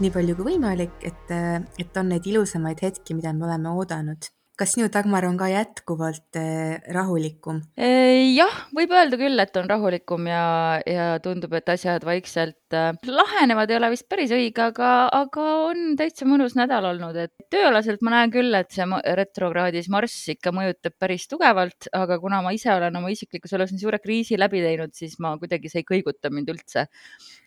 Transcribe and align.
nii 0.00 0.12
palju 0.14 0.36
kui 0.38 0.52
võimalik, 0.52 0.92
et, 1.06 1.32
et 1.78 1.96
on 2.00 2.12
neid 2.12 2.26
ilusamaid 2.26 2.80
hetki, 2.82 3.16
mida 3.18 3.32
me 3.36 3.46
oleme 3.48 3.72
oodanud. 3.76 4.30
Kas 4.60 4.74
sinu, 4.74 4.90
Dagmar, 4.92 5.24
on 5.24 5.38
ka 5.40 5.46
jätkuvalt 5.48 6.36
eh, 6.36 6.82
rahulikum? 6.92 7.62
jah, 7.80 8.56
võib 8.76 8.90
öelda 8.92 9.16
küll, 9.16 9.40
et 9.40 9.54
on 9.56 9.68
rahulikum 9.70 10.26
ja, 10.28 10.42
ja 10.84 11.06
tundub, 11.24 11.54
et 11.56 11.70
asjad 11.72 12.04
vaikselt 12.04 12.76
äh, 12.76 12.90
lahenevad, 13.08 13.70
ei 13.72 13.78
ole 13.78 13.90
vist 13.94 14.04
päris 14.10 14.34
õige, 14.36 14.66
aga, 14.66 14.90
aga 15.16 15.46
on 15.70 15.94
täitsa 15.96 16.28
mõnus 16.28 16.56
nädal 16.58 16.90
olnud, 16.90 17.16
et 17.22 17.46
tööalaselt 17.52 18.04
ma 18.04 18.12
näen 18.18 18.34
küll, 18.34 18.52
et 18.58 18.68
see 18.74 18.84
retrokraadis 19.16 19.88
Marss 19.92 20.28
ikka 20.34 20.52
mõjutab 20.52 20.98
päris 21.00 21.24
tugevalt, 21.30 21.88
aga 21.96 22.20
kuna 22.20 22.42
ma 22.44 22.52
ise 22.56 22.68
olen 22.74 23.00
oma 23.00 23.14
isiklikus 23.14 23.56
elus 23.56 23.72
nii 23.72 23.80
suure 23.80 24.02
kriisi 24.04 24.36
läbi 24.40 24.60
teinud, 24.64 24.92
siis 24.96 25.16
ma 25.24 25.32
kuidagi, 25.40 25.72
see 25.72 25.80
ei 25.80 25.88
kõiguta 25.88 26.28
mind 26.34 26.52
üldse. 26.52 26.84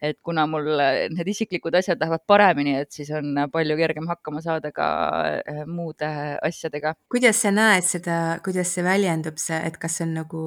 et 0.03 0.17
kuna 0.25 0.47
mul 0.49 0.65
need 1.13 1.29
isiklikud 1.29 1.77
asjad 1.77 2.01
lähevad 2.01 2.25
paremini, 2.27 2.75
et 2.81 2.91
siis 2.91 3.13
on 3.13 3.45
palju 3.53 3.77
kergem 3.79 4.09
hakkama 4.09 4.41
saada 4.43 4.73
ka 4.73 4.89
muude 5.69 6.09
asjadega 6.41 6.95
kuidas 7.11 7.41
sa 7.43 7.51
näed 7.53 7.85
seda, 7.87 8.19
kuidas 8.45 8.73
see 8.73 8.85
väljendub, 8.85 9.39
see, 9.41 9.59
et 9.67 9.79
kas 9.81 9.99
see 9.99 10.07
on 10.07 10.15
nagu 10.21 10.43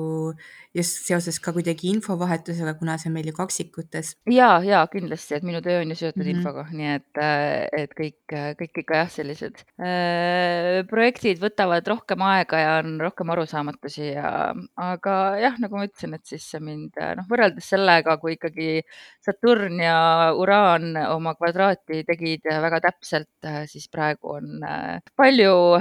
just 0.76 1.06
seoses 1.06 1.38
ka 1.40 1.54
kuidagi 1.56 1.88
infovahetusega, 1.94 2.74
kuna 2.80 2.96
see 3.00 3.08
on 3.10 3.14
meil 3.16 3.30
ju 3.30 3.34
kaksikutes? 3.36 4.12
ja, 4.30 4.48
ja 4.64 4.82
kindlasti, 4.92 5.36
et 5.38 5.46
minu 5.46 5.62
töö 5.64 5.80
on 5.80 5.92
ju 5.92 5.96
seotud 5.96 6.20
mm 6.20 6.26
-hmm. 6.26 6.36
infoga, 6.36 6.66
nii 6.70 6.90
et, 6.94 7.20
äh, 7.22 7.68
et 7.84 7.94
kõik, 8.00 8.34
kõik 8.60 8.82
ikka 8.82 9.00
jah, 9.00 9.10
sellised 9.12 9.62
äh, 9.80 10.84
projektid 10.90 11.40
võtavad 11.42 11.86
rohkem 11.92 12.22
aega 12.28 12.60
ja 12.60 12.74
on 12.82 13.00
rohkem 13.00 13.30
arusaamatusi 13.32 14.10
ja, 14.12 14.52
aga 14.76 15.16
jah, 15.40 15.56
nagu 15.62 15.80
ma 15.80 15.86
ütlesin, 15.88 16.14
et 16.14 16.26
siis 16.26 16.48
mind 16.60 16.98
noh, 16.98 17.28
võrreldes 17.30 17.68
sellega, 17.72 18.18
kui 18.20 18.36
ikkagi 18.36 18.82
Saturn 19.24 19.80
ja 19.80 20.32
Uraan 20.36 20.96
oma 21.08 21.34
kvadraati 21.38 22.04
tegid 22.08 22.44
väga 22.46 22.80
täpselt, 22.90 23.48
siis 23.66 23.88
praegu 23.88 24.36
on 24.36 24.60
äh, 24.66 25.00
palju 25.16 25.80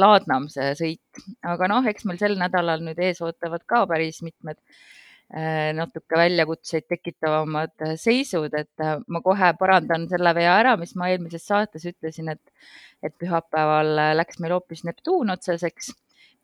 laadnam 0.00 0.50
see 0.52 0.72
sõit, 0.78 1.24
aga 1.46 1.70
noh, 1.72 1.88
eks 1.88 2.06
meil 2.08 2.20
sel 2.20 2.36
nädalal 2.40 2.84
nüüd 2.84 3.00
ees 3.02 3.22
ootavad 3.24 3.64
ka 3.68 3.84
päris 3.90 4.22
mitmed 4.26 4.58
äh, 4.60 5.72
natuke 5.76 6.18
väljakutseid 6.18 6.88
tekitavamad 6.92 7.86
seisud, 8.00 8.54
et 8.54 8.84
äh, 8.84 8.96
ma 9.08 9.22
kohe 9.24 9.52
parandan 9.60 10.08
selle 10.12 10.34
vea 10.36 10.56
ära, 10.62 10.76
mis 10.80 10.96
ma 10.96 11.10
eelmises 11.12 11.46
saates 11.48 11.86
ütlesin, 11.88 12.32
et, 12.34 12.72
et 13.02 13.14
pühapäeval 13.20 13.94
läks 14.18 14.42
meil 14.42 14.56
hoopis 14.58 14.84
Neptuun 14.88 15.34
otseseks 15.36 15.94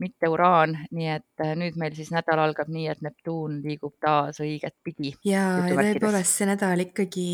mitte 0.02 0.28
uraan, 0.30 0.74
nii 0.94 1.08
et 1.14 1.44
nüüd 1.58 1.76
meil 1.80 1.94
siis 1.96 2.10
nädal 2.14 2.40
algab 2.42 2.70
nii, 2.72 2.86
et 2.92 3.02
Neptuun 3.04 3.60
liigub 3.64 3.94
taas 4.02 4.40
õiget 4.42 4.74
pidi. 4.84 5.12
ja 5.28 5.44
tõepoolest 5.68 6.40
see 6.40 6.48
nädal 6.48 6.84
ikkagi, 6.86 7.26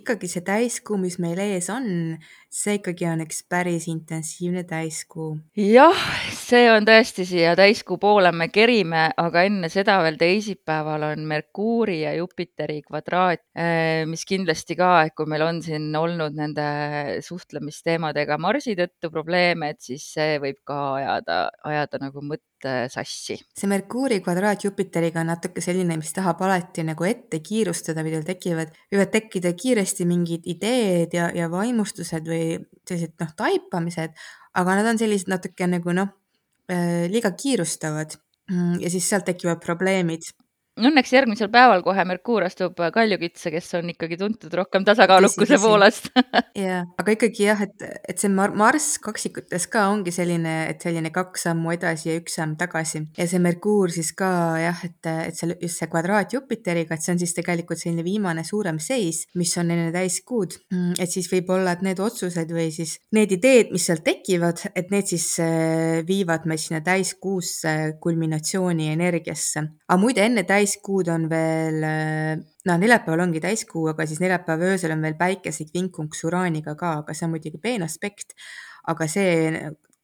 ikkagi 0.00 0.30
see 0.30 0.44
täiskuu, 0.46 0.98
mis 1.00 1.18
meil 1.22 1.40
ees 1.44 1.70
on, 1.74 1.88
see 2.54 2.78
ikkagi 2.78 3.06
on 3.10 3.22
üks 3.24 3.40
päris 3.50 3.88
intensiivne 3.90 4.62
täiskuu. 4.68 5.32
jah, 5.58 6.04
see 6.38 6.68
on 6.70 6.86
tõesti 6.86 7.26
siia 7.26 7.54
täiskuu 7.58 7.98
poole 8.02 8.30
me 8.32 8.48
kerime, 8.54 9.08
aga 9.20 9.42
enne 9.48 9.70
seda 9.72 9.96
veel 10.04 10.18
teisipäeval 10.20 11.08
on 11.10 11.26
Merkuuri 11.30 12.00
ja 12.04 12.14
Jupiteri 12.14 12.80
kvadraat, 12.86 13.42
eh, 13.58 14.04
mis 14.10 14.22
kindlasti 14.28 14.78
ka, 14.78 14.92
et 15.08 15.16
kui 15.18 15.26
meil 15.30 15.42
on 15.46 15.60
siin 15.66 15.90
olnud 15.98 16.38
nende 16.38 16.68
suhtlemisteemadega 17.26 18.38
Marsi 18.38 18.76
tõttu 18.78 19.10
probleeme, 19.10 19.74
et 19.74 19.82
siis 19.82 20.06
see 20.14 20.38
võib 20.42 20.62
ka 20.68 20.80
ajada, 21.00 21.40
ajada 21.66 22.04
nagu 22.06 22.22
mõtte 22.22 22.53
sassi. 22.92 23.36
see 23.56 23.70
Merkuuri 23.70 24.20
kvadraat 24.24 24.64
Jupiteriga 24.64 25.22
on 25.22 25.30
natuke 25.32 25.62
selline, 25.64 25.96
mis 26.00 26.12
tahab 26.16 26.42
alati 26.46 26.84
nagu 26.86 27.06
ette 27.08 27.40
kiirustada, 27.44 28.04
millal 28.06 28.24
tekivad, 28.26 28.74
võivad 28.92 29.12
tekkida 29.14 29.54
kiiresti 29.58 30.06
mingid 30.08 30.48
ideed 30.50 31.16
ja, 31.16 31.30
ja 31.34 31.50
vaimustused 31.52 32.28
või 32.30 32.58
sellised 32.88 33.16
noh, 33.22 33.34
taipamised, 33.38 34.14
aga 34.60 34.78
nad 34.78 34.92
on 34.92 35.00
sellised 35.00 35.32
natuke 35.32 35.68
nagu 35.70 35.96
noh, 35.96 36.14
äh, 36.72 37.04
liiga 37.12 37.34
kiirustavad 37.36 38.16
mm, 38.50 38.80
ja 38.84 38.92
siis 38.92 39.08
sealt 39.08 39.28
tekivad 39.30 39.62
probleemid 39.64 40.32
Õnneks 40.74 41.12
järgmisel 41.14 41.52
päeval 41.54 41.84
kohe 41.86 42.02
Merkuur 42.08 42.42
astub 42.48 42.80
Kaljukitse, 42.94 43.52
kes 43.54 43.68
on 43.78 43.92
ikkagi 43.92 44.16
tuntud 44.18 44.54
rohkem 44.58 44.82
tasakaalukuse 44.82 45.58
poolest 45.62 46.08
jah, 46.58 46.88
aga 46.98 47.14
ikkagi 47.14 47.44
jah, 47.46 47.60
et, 47.62 47.84
et 48.10 48.18
see 48.18 48.30
Mar 48.34 48.50
Marss 48.58 48.96
kaksikutes 49.02 49.68
ka 49.70 49.84
ongi 49.92 50.10
selline, 50.14 50.54
et 50.72 50.82
selline 50.82 51.12
kaks 51.14 51.46
sammu 51.46 51.70
edasi 51.76 52.08
ja 52.10 52.16
üks 52.18 52.34
samm 52.40 52.56
tagasi 52.58 53.04
ja 53.14 53.26
see 53.30 53.38
Merkuur 53.44 53.92
siis 53.94 54.10
ka 54.18 54.30
jah, 54.58 54.80
et, 54.82 54.98
et 55.28 55.38
seal 55.38 55.54
just 55.60 55.78
see 55.78 55.90
kvadraat 55.92 56.34
Jupiteriga, 56.34 56.98
et 56.98 57.06
see 57.06 57.14
on 57.14 57.22
siis 57.22 57.36
tegelikult 57.38 57.78
selline 57.78 58.02
viimane 58.02 58.42
suurem 58.42 58.82
seis, 58.82 59.28
mis 59.38 59.54
on 59.62 59.70
enne 59.70 59.92
täiskuud. 59.94 60.58
Mm, 60.74 60.98
et 60.98 61.14
siis 61.14 61.30
võib-olla, 61.30 61.76
et 61.76 61.86
need 61.86 62.02
otsused 62.02 62.50
või 62.50 62.66
siis 62.74 62.96
need 63.14 63.36
ideed, 63.38 63.70
mis 63.70 63.86
seal 63.86 64.02
tekivad, 64.02 64.64
et 64.74 64.90
need 64.90 65.06
siis 65.14 65.28
äh, 65.44 66.02
viivad 66.08 66.50
meid 66.50 66.66
sinna 66.66 66.82
täiskuusse 66.82 67.94
kulminatsiooni 68.02 68.90
energiasse. 68.90 69.68
aga 69.86 70.00
muide, 70.02 70.26
enne 70.26 70.42
täis 70.48 70.63
täiskuud 70.64 71.08
on 71.12 71.28
veel, 71.28 71.80
noh, 72.64 72.78
neljapäeval 72.80 73.26
ongi 73.26 73.42
täiskuu, 73.44 73.88
aga 73.92 74.06
siis 74.08 74.22
neljapäeva 74.22 74.72
öösel 74.72 74.94
on 74.94 75.02
veel 75.04 75.16
päikese 75.18 75.66
kvinkunks 75.68 76.24
Uraaniga 76.28 76.76
ka, 76.78 77.00
aga 77.02 77.16
see 77.16 77.26
on 77.28 77.34
muidugi 77.36 77.60
peen 77.60 77.84
aspekt. 77.84 78.36
aga 78.84 79.06
see 79.08 79.52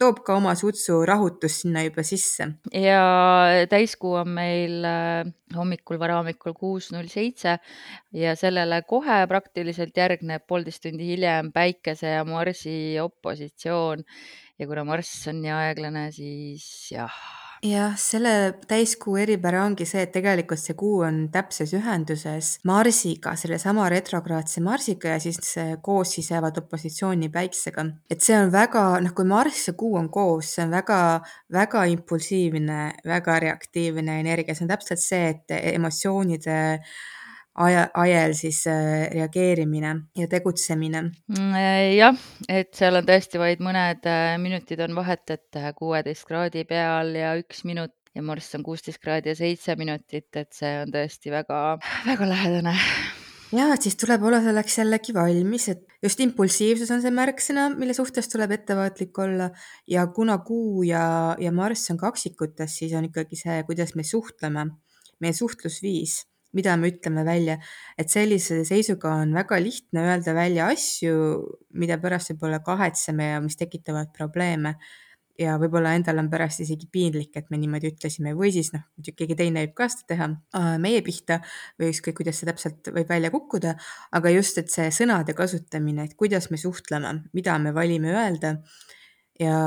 toob 0.00 0.22
ka 0.24 0.38
oma 0.40 0.54
sutsu 0.56 1.02
rahutust 1.04 1.66
sinna 1.66 1.82
juba 1.84 2.02
sisse. 2.06 2.46
ja 2.72 3.00
täiskuu 3.68 4.14
on 4.22 4.30
meil 4.36 4.84
äh, 4.88 5.28
hommikul, 5.56 6.00
varahommikul 6.00 6.56
kuus 6.56 6.88
null 6.94 7.10
seitse 7.12 7.58
ja 8.16 8.32
sellele 8.36 8.80
kohe 8.88 9.20
praktiliselt 9.28 9.96
järgneb 9.96 10.46
poolteist 10.48 10.82
tundi 10.86 11.12
hiljem 11.12 11.52
Päikese 11.52 12.16
ja 12.16 12.24
Marsi 12.24 12.96
opositsioon. 13.00 14.04
ja 14.58 14.66
kuna 14.66 14.84
Marss 14.88 15.28
on 15.28 15.44
nii 15.44 15.56
aeglane, 15.56 16.08
siis 16.16 16.66
jah 16.96 17.22
jah, 17.64 17.94
selle 18.00 18.32
täiskuu 18.68 19.16
eripära 19.20 19.64
ongi 19.66 19.84
see, 19.88 20.04
et 20.06 20.12
tegelikult 20.14 20.60
see 20.62 20.76
kuu 20.78 21.02
on 21.06 21.20
täpses 21.32 21.74
ühenduses 21.76 22.52
Marsiga, 22.68 23.34
sellesama 23.36 23.88
retrokraatse 23.92 24.62
Marsiga 24.64 25.14
ja 25.14 25.20
siis 25.22 25.54
koos 25.84 26.14
siis 26.16 26.30
jäävad 26.32 26.58
opositsiooni 26.62 27.28
päiksega. 27.32 27.84
et 28.10 28.24
see 28.24 28.38
on 28.38 28.52
väga, 28.52 28.84
noh, 29.04 29.14
kui 29.14 29.28
Marss 29.28 29.68
ja 29.68 29.74
kuu 29.76 29.96
on 30.00 30.08
koos, 30.10 30.54
see 30.54 30.64
on 30.64 30.74
väga, 30.74 31.20
väga 31.52 31.84
impulsiivne, 31.94 32.80
väga 33.06 33.38
reaktiivne 33.46 34.20
energia, 34.20 34.54
see 34.54 34.64
on 34.64 34.74
täpselt 34.74 35.04
see, 35.04 35.34
et 35.34 35.56
emotsioonide 35.74 36.60
aja, 37.58 37.86
ajel 37.94 38.34
siis 38.38 38.62
äh, 38.70 39.06
reageerimine 39.12 39.94
ja 40.18 40.28
tegutsemine. 40.30 41.02
Mm, 41.32 41.54
äh, 41.56 41.94
jah, 41.96 42.18
et 42.48 42.72
seal 42.76 43.00
on 43.00 43.06
tõesti 43.08 43.40
vaid 43.42 43.62
mõned 43.64 44.06
äh, 44.08 44.34
minutid 44.42 44.82
on 44.86 44.94
vahet, 44.98 45.24
et 45.34 45.62
kuueteist 45.78 46.26
kraadi 46.28 46.64
peal 46.68 47.14
ja 47.18 47.34
üks 47.40 47.64
minut 47.68 47.94
ja 48.14 48.22
Marss 48.26 48.54
on 48.58 48.66
kuusteist 48.66 49.00
kraadi 49.02 49.32
ja 49.32 49.38
seitse 49.38 49.76
minutit, 49.78 50.28
et 50.36 50.52
see 50.54 50.70
on 50.82 50.92
tõesti 50.94 51.32
väga, 51.32 51.78
väga 52.06 52.30
lähedane. 52.30 52.76
Ja, 53.50 53.66
et 53.74 53.82
siis 53.82 53.96
tuleb 53.98 54.22
olla 54.22 54.38
selleks 54.44 54.76
jällegi 54.78 55.14
valmis, 55.14 55.64
et 55.72 55.80
just 56.04 56.20
impulsiivsus 56.22 56.90
on 56.94 57.02
see 57.02 57.10
märksõna, 57.14 57.66
mille 57.74 57.96
suhtes 57.98 58.30
tuleb 58.30 58.54
ettevaatlik 58.54 59.18
olla. 59.18 59.48
Ja 59.90 60.06
kuna 60.14 60.38
Kuu 60.46 60.84
ja, 60.86 61.34
ja 61.38 61.50
Marss 61.50 61.90
on 61.90 61.98
kaksikutes, 61.98 62.78
siis 62.78 62.94
on 62.94 63.10
ikkagi 63.10 63.38
see, 63.38 63.58
kuidas 63.66 63.96
me 63.98 64.06
suhtleme, 64.06 64.68
meie 65.18 65.34
suhtlusviis 65.34 66.20
mida 66.56 66.76
me 66.76 66.90
ütleme 66.90 67.24
välja, 67.26 67.58
et 67.98 68.10
sellise 68.12 68.62
seisuga 68.68 69.12
on 69.22 69.34
väga 69.36 69.60
lihtne 69.62 70.02
öelda 70.08 70.34
välja 70.36 70.70
asju, 70.72 71.14
mida 71.78 71.98
pärast 72.02 72.34
võib-olla 72.34 72.60
kahetseme 72.66 73.32
ja 73.34 73.44
mis 73.44 73.58
tekitavad 73.60 74.12
probleeme. 74.16 74.76
ja 75.40 75.54
võib-olla 75.56 75.94
endal 75.96 76.18
on 76.20 76.26
pärast 76.28 76.60
isegi 76.60 76.84
piinlik, 76.92 77.30
et 77.38 77.46
me 77.48 77.56
niimoodi 77.56 77.88
ütlesime. 77.94 78.34
Või 78.36 78.50
siis 78.52 78.74
noh, 78.74 78.82
keegi 79.00 79.32
teine 79.38 79.62
võib 79.64 79.72
ka 79.78 79.86
seda 79.88 80.04
teha 80.10 80.26
meie 80.82 81.00
pihta 81.00 81.38
või 81.80 81.94
ükskõik, 81.94 82.18
kuidas 82.18 82.42
see 82.42 82.48
täpselt 82.50 82.90
võib 82.92 83.08
välja 83.08 83.30
kukkuda, 83.32 83.72
aga 84.12 84.32
just, 84.34 84.60
et 84.60 84.68
see 84.68 84.90
sõnade 84.92 85.32
kasutamine, 85.38 86.04
et 86.04 86.16
kuidas 86.20 86.50
me 86.52 86.60
suhtleme, 86.60 87.14
mida 87.32 87.56
me 87.56 87.72
valime 87.72 88.12
öelda 88.12 88.58
ja, 89.40 89.58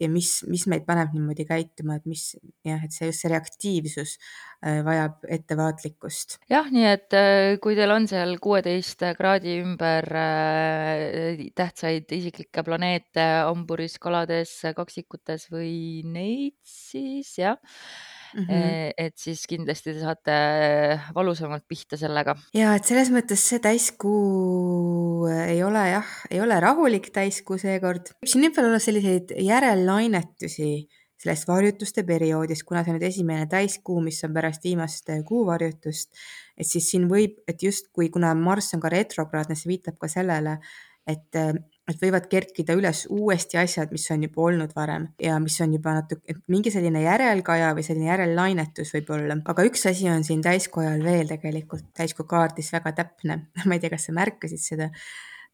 ja 0.00 0.08
mis, 0.10 0.40
mis 0.48 0.64
meid 0.70 0.86
paneb 0.88 1.12
niimoodi 1.14 1.46
käituma, 1.48 1.98
et 1.98 2.08
mis 2.08 2.30
jah, 2.66 2.82
et 2.82 2.94
see 2.94 3.10
just 3.10 3.24
see 3.24 3.32
reaktiivsus 3.32 4.16
äh, 4.16 4.80
vajab 4.86 5.26
ettevaatlikkust. 5.36 6.38
jah, 6.52 6.70
nii 6.72 6.88
et 6.90 7.16
äh, 7.16 7.52
kui 7.62 7.76
teil 7.78 7.92
on 7.94 8.08
seal 8.10 8.36
kuueteist 8.42 9.04
kraadi 9.18 9.58
ümber 9.62 10.08
äh, 10.22 11.46
tähtsaid 11.58 12.12
isiklikke 12.16 12.64
planeete 12.66 13.26
hamburis, 13.46 13.98
kalades, 14.02 14.58
kaksikutes 14.76 15.50
või 15.52 16.02
neid, 16.08 16.58
siis 16.64 17.36
jah 17.40 17.60
mm. 18.36 18.44
-hmm. 18.44 18.92
et 19.06 19.16
siis 19.18 19.46
kindlasti 19.48 19.94
te 19.94 20.00
saate 20.00 20.36
valusamalt 21.14 21.64
pihta 21.68 21.96
sellega. 21.96 22.36
ja 22.54 22.74
et 22.76 22.84
selles 22.84 23.10
mõttes 23.10 23.42
see 23.50 23.62
täiskuu 23.62 25.26
ei 25.32 25.62
ole 25.62 25.88
jah, 25.90 26.12
ei 26.30 26.40
ole 26.40 26.60
rahulik 26.60 27.10
täiskuu 27.12 27.58
seekord. 27.58 28.12
siin 28.24 28.46
võib 28.46 28.56
veel 28.56 28.70
olla 28.70 28.82
selliseid 28.82 29.34
järellainetusi 29.40 30.70
sellest 31.16 31.48
varjutuste 31.48 32.04
perioodist, 32.04 32.62
kuna 32.68 32.82
see 32.84 32.92
on 32.92 32.98
nüüd 32.98 33.06
esimene 33.08 33.46
täiskuu, 33.50 34.00
mis 34.04 34.18
on 34.26 34.34
pärast 34.36 34.66
viimast 34.66 35.08
kuuvarjutust, 35.26 36.12
et 36.56 36.68
siis 36.68 36.90
siin 36.92 37.06
võib, 37.08 37.38
et 37.48 37.62
justkui 37.62 38.10
kuna 38.12 38.34
Marss 38.36 38.76
on 38.76 38.82
ka 38.82 38.92
retrokraadne, 38.92 39.56
see 39.56 39.72
viitab 39.72 39.96
ka 40.02 40.10
sellele, 40.12 40.58
et, 41.08 41.40
et 41.90 42.00
võivad 42.02 42.26
kerkida 42.30 42.74
üles 42.78 43.04
uuesti 43.12 43.58
asjad, 43.60 43.92
mis 43.94 44.06
on 44.10 44.24
juba 44.26 44.42
olnud 44.48 44.74
varem 44.76 45.08
ja 45.22 45.38
mis 45.42 45.58
on 45.62 45.76
juba 45.76 45.94
natuke, 46.00 46.38
mingi 46.52 46.72
selline 46.74 47.04
järelkaja 47.04 47.70
või 47.76 47.86
selline 47.86 48.10
järellainetus 48.10 48.92
võib-olla. 48.96 49.38
aga 49.52 49.66
üks 49.68 49.86
asi 49.90 50.10
on 50.10 50.26
siin 50.26 50.42
täiskojal 50.42 51.04
veel 51.06 51.30
tegelikult, 51.30 51.88
täiskoo 51.96 52.26
kaardis 52.28 52.72
väga 52.74 52.92
täpne, 53.02 53.40
ma 53.66 53.78
ei 53.78 53.82
tea, 53.82 53.92
kas 53.94 54.08
sa 54.10 54.16
märkasid 54.16 54.62
seda 54.62 54.90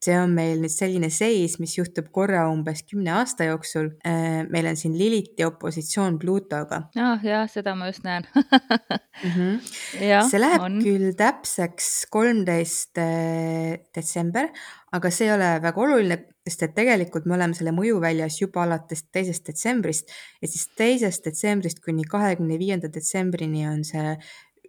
see 0.03 0.17
on 0.19 0.33
meil 0.35 0.59
nüüd 0.63 0.73
selline 0.73 1.09
seis, 1.15 1.59
mis 1.63 1.77
juhtub 1.77 2.09
korra 2.15 2.45
umbes 2.51 2.83
kümne 2.89 3.13
aasta 3.21 3.47
jooksul. 3.47 3.93
Äh, 4.07 4.43
meil 4.51 4.67
on 4.71 4.79
siin 4.79 4.97
Liliti 4.99 5.47
opositsioon 5.47 6.19
Pluutoga. 6.23 6.83
ah 6.99 7.23
jah, 7.27 7.47
seda 7.51 7.77
ma 7.79 7.89
just 7.91 8.05
näen 8.07 8.27
mm. 8.35 9.31
-hmm. 9.31 9.73
Ja, 10.03 10.23
see 10.29 10.41
läheb 10.41 10.67
on. 10.67 10.81
küll 10.83 11.15
täpseks 11.19 12.07
kolmteist 12.11 12.99
äh, 12.99 13.79
detsember, 13.95 14.51
aga 14.93 15.11
see 15.11 15.29
ei 15.29 15.35
ole 15.37 15.51
väga 15.63 15.81
oluline, 15.87 16.19
sest 16.47 16.63
et 16.67 16.75
tegelikult 16.75 17.27
me 17.27 17.37
oleme 17.39 17.55
selle 17.55 17.73
mõju 17.73 18.01
väljas 18.03 18.41
juba 18.41 18.65
alates 18.67 19.05
teisest 19.15 19.47
detsembrist 19.47 20.11
ja 20.43 20.49
siis 20.49 20.67
teisest 20.77 21.25
detsembrist 21.25 21.85
kuni 21.85 22.05
kahekümne 22.05 22.59
viienda 22.59 22.91
detsembrini 22.93 23.69
on 23.69 23.85
see 23.87 24.17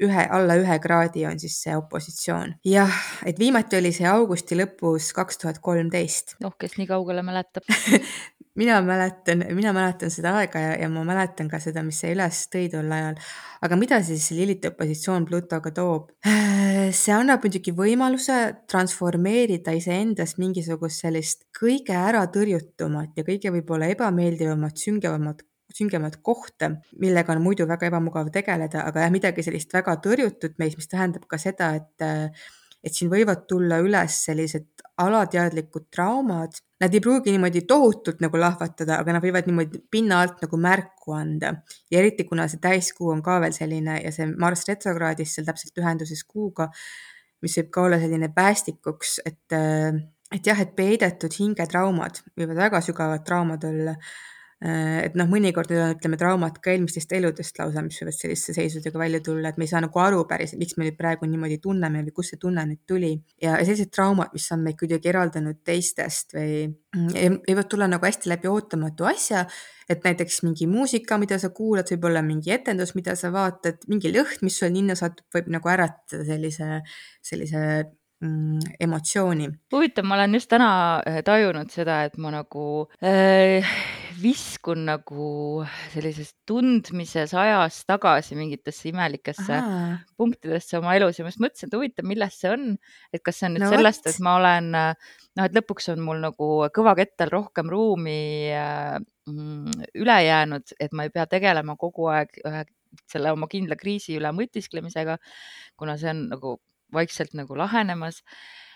ühe, 0.01 0.25
alla 0.37 0.57
ühe 0.57 0.77
kraadi 0.81 1.25
on 1.29 1.39
siis 1.39 1.59
see 1.65 1.75
opositsioon. 1.77 2.55
jah, 2.65 3.01
et 3.25 3.39
viimati 3.39 3.77
oli 3.77 3.93
see 3.95 4.07
augusti 4.09 4.57
lõpus 4.57 5.11
kaks 5.13 5.41
tuhat 5.43 5.61
kolmteist. 5.61 6.37
noh, 6.43 6.55
kes 6.59 6.77
nii 6.79 6.89
kaugele 6.89 7.25
mäletab 7.25 7.67
mina 8.55 8.81
mäletan, 8.81 9.45
mina 9.53 9.73
mäletan 9.73 10.11
seda 10.11 10.35
aega 10.37 10.59
ja, 10.59 10.73
ja 10.81 10.89
ma 10.89 11.03
mäletan 11.07 11.49
ka 11.49 11.59
seda, 11.61 11.83
mis 11.85 11.99
see 12.03 12.13
üles 12.13 12.43
tõi 12.53 12.67
tol 12.71 12.91
ajal. 12.91 13.17
aga 13.65 13.77
mida 13.79 14.01
siis 14.05 14.29
Liliti 14.35 14.69
opositsioon 14.69 15.25
Plutoga 15.29 15.71
toob? 15.73 16.11
see 17.03 17.15
annab 17.15 17.45
muidugi 17.45 17.73
võimaluse 17.77 18.39
transformeerida 18.69 19.73
iseendas 19.77 20.37
mingisugust 20.41 21.05
sellist 21.05 21.47
kõige 21.59 21.97
äratõrjutumat 21.97 23.17
ja 23.17 23.25
kõige 23.25 23.53
võib-olla 23.57 23.89
ebameeldivamat, 23.95 24.77
süngevamat 24.77 25.45
süngemat 25.77 26.19
kohta, 26.21 26.71
millega 27.01 27.35
on 27.35 27.43
muidu 27.43 27.67
väga 27.69 27.89
ebamugav 27.89 28.31
tegeleda, 28.33 28.87
aga 28.89 29.05
jah, 29.05 29.13
midagi 29.13 29.45
sellist 29.45 29.73
väga 29.73 29.97
tõrjutut 30.03 30.59
meis, 30.61 30.77
mis 30.79 30.91
tähendab 30.91 31.27
ka 31.29 31.41
seda, 31.41 31.73
et 31.79 32.09
et 32.83 32.91
siin 32.91 33.07
võivad 33.11 33.45
tulla 33.47 33.79
üles 33.79 34.17
sellised 34.25 34.83
alateadlikud 35.01 35.87
traumad. 35.93 36.57
Nad 36.83 36.93
ei 36.93 37.01
pruugi 37.01 37.31
niimoodi 37.31 37.63
tohutult 37.67 38.19
nagu 38.21 38.39
lahvatada, 38.39 38.99
aga 38.99 39.15
nad 39.15 39.23
võivad 39.23 39.47
niimoodi 39.47 39.79
pinna 39.91 40.19
alt 40.21 40.43
nagu 40.43 40.59
märku 40.59 41.15
anda. 41.15 41.53
ja 41.91 41.99
eriti, 41.99 42.27
kuna 42.27 42.47
see 42.51 42.59
täiskuu 42.61 43.09
on 43.13 43.23
ka 43.23 43.39
veel 43.41 43.55
selline 43.55 44.01
ja 44.03 44.11
see 44.11 44.27
Marss 44.27 44.67
retrokraadis 44.67 45.35
seal 45.35 45.47
täpselt 45.47 45.79
ühenduses 45.79 46.23
kuuga, 46.27 46.69
mis 47.41 47.55
võib 47.57 47.71
ka 47.71 47.87
olla 47.87 47.99
selline 48.03 48.29
päästikuks, 48.35 49.15
et, 49.25 49.55
et 50.35 50.51
jah, 50.51 50.59
et 50.59 50.75
peidetud 50.75 51.39
hingetraumad 51.39 52.21
võivad 52.37 52.61
väga 52.67 52.83
sügavad 52.83 53.25
traumad 53.25 53.63
olla 53.71 53.95
et 54.63 55.15
noh, 55.19 55.27
mõnikord 55.27 55.71
ütleme, 55.75 56.17
traumad 56.19 56.55
ka 56.63 56.71
eelmistest 56.71 57.11
eludest 57.17 57.57
lausa, 57.59 57.81
mis 57.83 57.97
võivad 57.99 58.15
selliste 58.15 58.55
seisudega 58.55 58.99
välja 59.01 59.19
tulla, 59.25 59.51
et 59.51 59.59
me 59.59 59.67
ei 59.67 59.71
saa 59.71 59.81
nagu 59.83 59.99
aru 59.99 60.21
päriselt, 60.29 60.61
miks 60.61 60.77
me 60.77 60.87
nüüd 60.87 60.95
praegu 60.99 61.27
niimoodi 61.27 61.57
tunneme 61.63 62.03
või 62.05 62.13
kust 62.15 62.31
see 62.31 62.39
tunne 62.39 62.63
nüüd 62.69 62.83
tuli. 62.87 63.13
ja 63.43 63.57
sellised 63.59 63.91
traumad, 63.91 64.31
mis 64.35 64.47
on 64.55 64.63
meid 64.63 64.77
kuidagi 64.79 65.11
eraldanud 65.11 65.59
teistest 65.67 66.37
või 66.37 66.53
mm, 66.69 67.39
võivad 67.49 67.69
tulla 67.73 67.89
nagu 67.91 68.07
hästi 68.07 68.31
läbi 68.31 68.47
ootamatu 68.51 69.09
asja, 69.09 69.43
et 69.91 70.05
näiteks 70.07 70.43
mingi 70.47 70.69
muusika, 70.71 71.17
mida 71.19 71.39
sa 71.41 71.51
kuulad, 71.55 71.89
võib-olla 71.91 72.23
mingi 72.23 72.53
etendus, 72.55 72.95
mida 72.95 73.17
sa 73.19 73.33
vaatad, 73.35 73.83
mingi 73.91 74.13
lõhn, 74.13 74.45
mis 74.47 74.61
sul 74.61 74.71
ninna 74.71 74.95
satub, 74.95 75.27
võib 75.35 75.51
nagu 75.51 75.73
äratada 75.75 76.23
sellise, 76.29 76.79
sellise 77.25 77.65
mm, 78.23 78.77
emotsiooni. 78.83 79.49
huvitav, 79.73 80.07
ma 80.07 80.17
olen 80.17 80.37
just 80.37 80.49
täna 80.51 80.69
äh, 81.07 81.19
tajunud 81.25 81.71
seda, 81.73 82.01
et 82.07 82.17
ma 82.21 82.31
nagu 82.33 82.65
äh, 83.03 83.73
viskun 84.21 84.85
nagu 84.87 85.27
sellises 85.93 86.33
tundmises 86.47 87.33
ajas 87.37 87.81
tagasi 87.89 88.37
mingitesse 88.39 88.89
imelikesse 88.91 89.57
Aha. 89.57 89.97
punktidesse 90.17 90.79
oma 90.79 90.95
elus 90.97 91.19
ja 91.19 91.25
ma 91.25 91.33
just 91.33 91.43
mõtlesin, 91.43 91.71
et 91.71 91.77
huvitav, 91.79 92.07
millest 92.09 92.43
see 92.43 92.53
on, 92.53 92.69
et 93.13 93.23
kas 93.25 93.41
see 93.41 93.49
on 93.49 93.57
nüüd 93.57 93.65
no, 93.67 93.71
sellest, 93.73 94.07
et 94.11 94.21
ma 94.23 94.37
olen 94.39 94.69
noh, 94.73 95.47
et 95.47 95.57
lõpuks 95.57 95.91
on 95.93 96.05
mul 96.05 96.21
nagu 96.23 96.51
kõvakettal 96.75 97.33
rohkem 97.33 97.71
ruumi 97.73 98.21
äh, 98.55 98.99
mm, 99.29 99.89
üle 100.03 100.21
jäänud, 100.27 100.77
et 100.79 100.95
ma 100.95 101.07
ei 101.07 101.13
pea 101.13 101.27
tegelema 101.29 101.77
kogu 101.79 102.09
aeg 102.13 102.39
ühe 102.45 102.63
selle 103.09 103.31
oma 103.33 103.47
kindla 103.49 103.73
kriisi 103.79 104.17
üle 104.19 104.29
mõtisklemisega, 104.37 105.17
kuna 105.79 105.95
see 105.97 106.11
on 106.13 106.27
nagu 106.29 106.59
vaikselt 106.93 107.33
nagu 107.37 107.57
lahenemas. 107.57 108.23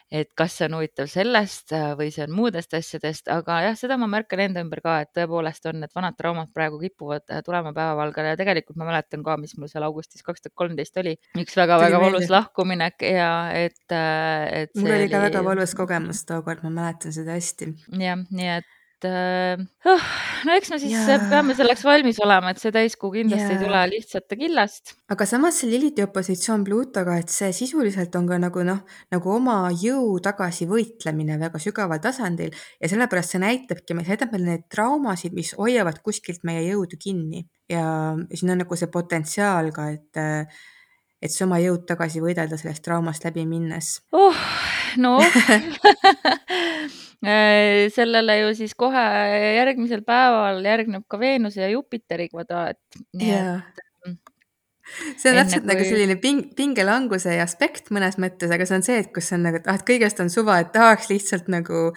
et 0.07 0.29
kas 0.39 0.53
see 0.55 0.63
on 0.69 0.77
huvitav 0.77 1.09
sellest 1.11 1.73
äh, 1.75 1.89
või 1.99 2.13
see 2.15 2.23
on 2.23 2.31
muudest 2.31 2.71
asjadest, 2.77 3.25
aga 3.27 3.57
jah, 3.65 3.73
seda 3.75 3.97
ma 3.99 4.07
märkan 4.07 4.39
enda 4.39 4.61
ümber 4.63 4.79
ka, 4.85 4.93
et 5.03 5.09
tõepoolest 5.17 5.67
on 5.67 5.81
need 5.81 5.91
vanad 5.91 6.15
traumad 6.15 6.53
praegu 6.55 6.79
kipuvad 6.79 7.25
äh, 7.27 7.41
tulema 7.43 7.73
päevavalgele 7.75 8.31
ja 8.31 8.37
tegelikult 8.39 8.79
ma 8.79 8.87
mäletan 8.87 9.25
ka, 9.25 9.35
mis 9.41 9.57
mul 9.59 9.67
seal 9.67 9.83
augustis 9.83 10.23
kaks 10.23 10.45
tuhat 10.45 10.55
kolmteist 10.63 10.95
oli. 11.03 11.17
üks 11.43 11.59
väga-väga 11.59 11.99
valus 12.05 12.31
lahkuminek 12.31 13.03
ja 13.03 13.33
et, 13.51 13.83
äh, 13.91 14.63
et. 14.63 14.71
mul 14.79 14.95
oli 14.95 15.11
ka 15.11 15.19
oli... 15.19 15.27
väga 15.27 15.43
valus 15.49 15.75
kogemus 15.75 16.23
tookord, 16.31 16.63
ma 16.63 16.71
mäletan 16.79 17.11
seda 17.11 17.35
hästi. 17.35 17.73
jah, 17.99 18.23
nii 18.31 18.51
et 18.61 18.76
äh, 19.05 19.59
oh, 19.85 20.05
no 20.47 20.55
eks 20.57 20.71
me 20.73 20.79
siis 20.81 20.95
ja... 20.95 21.17
peame 21.29 21.53
selleks 21.57 21.83
valmis 21.85 22.17
olema, 22.23 22.53
et 22.53 22.61
see 22.61 22.71
täiskuu 22.73 23.11
kindlasti 23.13 23.51
ja... 23.51 23.57
ei 23.57 23.61
tule 23.61 23.81
lihtsate 23.91 24.37
killast. 24.39 24.95
aga 25.13 25.27
samas 25.29 25.59
see 25.61 25.69
Liliti 25.71 26.05
opositsioon 26.05 26.63
Pluutoga, 26.67 27.17
et 27.21 27.33
see 27.33 27.51
sisuliselt 27.55 28.15
on 28.19 28.29
ka 28.29 28.39
nagu 28.41 28.63
noh, 28.67 28.83
nagu 29.13 29.33
oma 29.33 29.57
jõu 29.75 30.17
tagasivõitlemine 30.23 31.37
väga 31.41 31.61
sügaval 31.61 32.01
tasandil. 32.03 32.55
Ja 32.81 32.89
sellepärast 32.91 33.35
see 33.35 33.43
näitabki, 33.43 33.93
see 33.93 34.13
näitab 34.13 34.33
meile 34.33 34.53
neid 34.53 34.65
traumasid, 34.73 35.35
mis 35.37 35.53
hoiavad 35.57 36.01
kuskilt 36.05 36.47
meie 36.47 36.65
jõudu 36.69 36.99
kinni. 37.01 37.45
Ja 37.69 38.15
siin 38.33 38.55
on 38.55 38.63
nagu 38.63 38.79
see 38.79 38.89
potentsiaal 38.91 39.73
ka, 39.75 39.91
et 39.93 40.23
et 41.21 41.33
see 41.33 41.45
oma 41.47 41.57
jõud 41.61 41.87
tagasi 41.89 42.21
võidelda 42.21 42.59
sellest 42.61 42.85
traumast 42.85 43.25
läbi 43.25 43.45
minnes. 43.49 43.97
Oh,. 44.13 44.37
noh. 45.01 45.21
Äh, 45.49 45.69
sellele 47.23 48.39
ju 48.43 48.53
siis 48.57 48.75
kohe 48.77 49.03
järgmisel 49.57 50.03
päeval 50.05 50.61
järgneb 50.65 51.05
ka 51.09 51.19
Veenuse 51.19 51.63
ja 51.63 51.69
Jupiteri 51.71 52.27
kvadraat. 52.29 52.77
jaa 53.17 53.55
mm, 54.05 54.17
see 55.17 55.31
on 55.31 55.39
täpselt 55.41 55.63
kui... 55.63 55.71
nagu 55.71 55.87
selline 55.87 56.17
ping, 56.21 56.43
pingelanguse 56.57 57.39
aspekt 57.41 57.89
mõnes 57.95 58.19
mõttes, 58.21 58.51
aga 58.53 58.67
see 58.69 58.77
on 58.79 58.85
see, 58.85 58.99
et 59.03 59.09
kus 59.15 59.31
on 59.35 59.47
nagu, 59.47 59.61
et 59.61 59.69
ah, 59.69 59.79
et 59.79 59.87
kõigest 59.87 60.21
on 60.23 60.29
suva, 60.33 60.59
et 60.61 60.69
tahaks 60.75 61.09
lihtsalt 61.11 61.49
nagu 61.51 61.89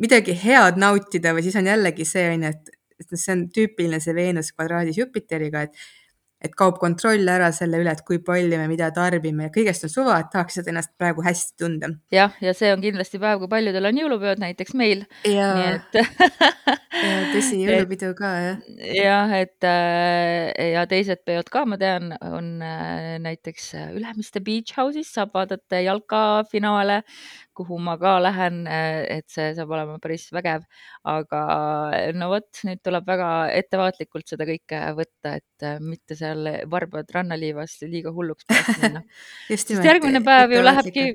midagi 0.00 0.36
head 0.44 0.80
nautida 0.80 1.34
või 1.36 1.46
siis 1.46 1.56
on 1.60 1.68
jällegi 1.70 2.06
see 2.08 2.28
on 2.34 2.46
ju, 2.46 2.52
et, 2.52 2.76
et 3.00 3.16
see 3.16 3.32
on 3.34 3.46
tüüpiline 3.54 4.00
see 4.02 4.16
Veenus 4.16 4.52
kvadraadis 4.52 5.00
Jupiteriga, 5.00 5.66
et 5.66 5.88
et 6.40 6.54
kaob 6.56 6.78
kontroll 6.80 7.28
ära 7.28 7.50
selle 7.52 7.80
üle, 7.82 7.92
et 7.92 8.02
kui 8.06 8.20
palju 8.24 8.58
me 8.60 8.66
mida 8.70 8.88
tarbime 8.96 9.48
ja 9.48 9.52
kõigest 9.54 9.84
on 9.86 9.92
suva, 9.92 10.16
et 10.22 10.30
tahaksid 10.32 10.68
ennast 10.72 10.92
praegu 11.00 11.24
hästi 11.24 11.56
tunda. 11.60 11.90
jah, 12.14 12.36
ja 12.40 12.54
see 12.56 12.72
on 12.72 12.80
kindlasti 12.84 13.20
päev, 13.20 13.42
kui 13.42 13.50
paljudel 13.52 13.90
on 13.90 14.00
jõulupeod, 14.00 14.40
näiteks 14.40 14.76
meil. 14.80 15.04
nii 15.26 15.66
et 15.66 16.00
ja 17.04 17.18
tõsi, 17.34 17.60
jõulupidu 17.64 18.12
ka 18.18 18.32
jah. 18.46 18.64
jah, 18.96 19.34
et 19.40 19.68
äh, 19.68 20.72
ja 20.72 20.86
teised 20.90 21.24
peod 21.28 21.52
ka, 21.52 21.66
ma 21.68 21.80
tean, 21.80 22.14
on 22.24 22.56
äh, 22.64 23.18
näiteks 23.22 23.72
Ülemiste 23.98 24.40
Beach 24.44 24.78
House'is 24.78 25.12
saab 25.12 25.36
vaadata 25.36 25.82
jalkafinaale, 25.84 27.02
kuhu 27.60 27.78
ma 27.84 27.96
ka 28.00 28.16
lähen, 28.24 28.62
et 28.66 29.28
see 29.32 29.50
saab 29.56 29.74
olema 29.76 29.98
päris 30.02 30.28
vägev. 30.34 30.64
aga 31.14 31.42
no 32.16 32.30
vot, 32.32 32.48
nüüd 32.68 32.80
tuleb 32.84 33.08
väga 33.08 33.30
ettevaatlikult 33.60 34.32
seda 34.32 34.48
kõike 34.48 34.80
võtta, 34.98 35.36
et 35.40 35.68
mitte 35.84 36.16
seal 36.18 36.48
varbad 36.72 37.12
rannaliivas 37.14 37.78
liiga 37.86 38.14
hulluks 38.16 38.48
pärast 38.48 38.80
minna 38.82 39.04
sest 39.50 39.76
järgmine 39.84 40.24
päev 40.24 40.56
ju 40.56 40.64
lähebki, 40.64 41.06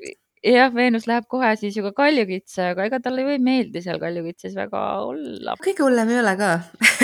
jah, 0.46 0.72
Veenus 0.74 1.06
läheb 1.10 1.26
kohe 1.30 1.52
siis 1.60 1.76
ju 1.76 1.84
ka 1.88 1.94
Kaljukitse, 2.04 2.72
aga 2.72 2.86
ega 2.88 3.00
talle 3.02 3.24
ju 3.24 3.34
ei 3.34 3.42
meeldi 3.42 3.82
seal 3.84 4.00
Kaljukitses 4.02 4.56
väga 4.58 4.82
olla. 5.06 5.56
kõige 5.64 5.86
hullem 5.86 6.12
ei 6.14 6.20
ole 6.22 6.36
ka 6.40 6.52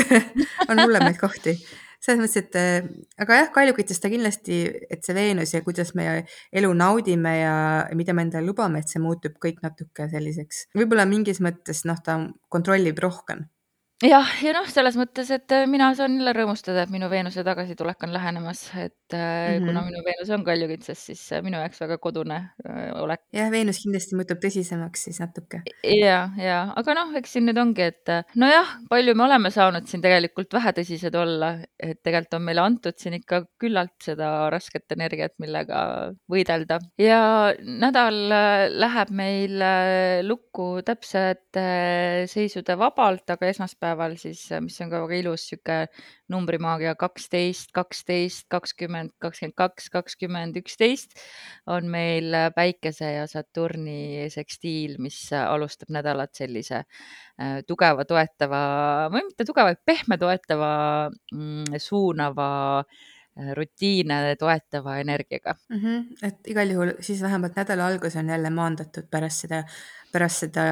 on 0.71 0.85
hullemaid 0.85 1.19
kohti 1.21 1.57
selles 2.03 2.21
mõttes, 2.23 2.37
et 2.41 2.59
äh, 2.59 2.91
aga 3.23 3.41
jah, 3.41 3.51
kaljukitest 3.55 4.03
ta 4.03 4.11
kindlasti, 4.13 4.59
et 4.91 5.07
see 5.07 5.17
Veenus 5.17 5.55
ja 5.55 5.63
kuidas 5.65 5.95
me 5.99 6.07
elu 6.53 6.73
naudime 6.75 7.37
ja 7.39 7.55
mida 7.99 8.17
me 8.17 8.27
endale 8.27 8.47
lubame, 8.49 8.83
et 8.83 8.91
see 8.91 9.03
muutub 9.03 9.39
kõik 9.43 9.63
natuke 9.63 10.09
selliseks, 10.11 10.67
võib-olla 10.79 11.07
mingis 11.09 11.43
mõttes 11.45 11.85
noh, 11.89 12.01
ta 12.03 12.19
kontrollib 12.53 12.99
rohkem 13.03 13.47
jah, 14.03 14.29
ja 14.43 14.53
noh, 14.57 14.67
selles 14.71 14.97
mõttes, 14.99 15.31
et 15.35 15.53
äh, 15.55 15.65
mina 15.71 15.91
saan 15.97 16.17
jälle 16.19 16.35
rõõmustada, 16.37 16.85
et 16.85 16.93
minu 16.93 17.09
Veenuse 17.11 17.45
tagasitulek 17.47 18.03
on 18.07 18.13
lähenemas, 18.15 18.65
et 18.75 19.15
äh, 19.15 19.59
mm. 19.59 19.67
kuna 19.67 19.81
-hmm. 19.81 19.91
minu 19.91 20.03
Veenus 20.07 20.31
on 20.35 20.45
kaljukitses, 20.45 21.05
siis 21.07 21.23
minu 21.43 21.61
jaoks 21.61 21.81
väga 21.81 21.99
kodune 21.99 22.39
olek. 22.99 23.23
jah, 23.33 23.51
Veenus 23.51 23.83
kindlasti 23.83 24.19
muutub 24.19 24.41
tõsisemaks 24.43 25.07
siis 25.09 25.21
natuke. 25.21 25.63
ja, 25.85 26.31
ja, 26.37 26.59
aga 26.77 26.95
noh, 26.99 27.15
eks 27.17 27.37
siin 27.37 27.47
nüüd 27.47 27.59
ongi, 27.59 27.83
et 27.83 28.15
nojah, 28.37 28.77
palju 28.91 29.15
me 29.15 29.25
oleme 29.25 29.51
saanud 29.51 29.87
siin 29.87 30.03
tegelikult 30.03 30.53
vähetõsised 30.53 31.15
olla, 31.15 31.55
et 31.79 32.03
tegelikult 32.03 32.35
on 32.41 32.43
meile 32.43 32.61
antud 32.61 32.99
siin 32.99 33.15
ikka 33.15 33.45
küllalt 33.59 33.97
seda 34.03 34.51
rasket 34.51 34.93
energiat, 34.93 35.35
millega 35.39 36.13
võidelda 36.31 36.79
ja 36.99 37.55
nädal 37.63 38.19
läheb 38.73 39.11
meil 39.11 39.63
lukku 40.27 40.83
täpsete 40.85 42.27
seisude 42.27 42.79
vabalt, 42.79 43.29
aga 43.31 43.47
esmaspäeval 43.47 43.92
päeval 43.93 44.17
siis, 44.21 44.43
mis 44.65 44.79
on 44.83 44.91
ka 44.93 45.01
väga 45.05 45.19
ilus 45.21 45.45
sihuke 45.51 45.79
numbrimaagia 46.33 46.95
kaksteist, 46.99 47.71
kaksteist, 47.77 48.47
kakskümmend, 48.53 49.13
kakskümmend 49.23 49.57
kaks, 49.59 49.89
kakskümmend, 49.93 50.57
üksteist 50.63 51.17
on 51.71 51.91
meil 51.93 52.33
Päikese 52.57 53.13
ja 53.19 53.27
Saturni 53.31 54.29
sekstiil, 54.33 54.97
mis 55.03 55.19
alustab 55.37 55.93
nädalat 55.93 56.35
sellise 56.37 56.83
äh, 56.83 57.61
tugeva 57.69 58.07
toetava 58.09 58.63
või 59.13 59.27
mitte 59.29 59.47
tugeva, 59.49 59.75
pehme 59.85 60.19
toetava 60.21 60.75
mm,, 61.11 61.81
suunava 61.83 62.51
äh, 62.81 63.53
rutiine 63.57 64.37
toetava 64.41 64.99
energiaga 65.01 65.55
mm. 65.69 65.81
-hmm. 65.81 66.29
et 66.29 66.53
igal 66.53 66.71
juhul 66.71 66.95
siis 67.01 67.23
vähemalt 67.23 67.57
nädala 67.57 67.87
algus 67.87 68.17
on 68.17 68.29
jälle 68.29 68.51
maandatud 68.51 69.09
pärast 69.11 69.47
seda 69.47 69.65
pärast 70.13 70.47
seda 70.47 70.65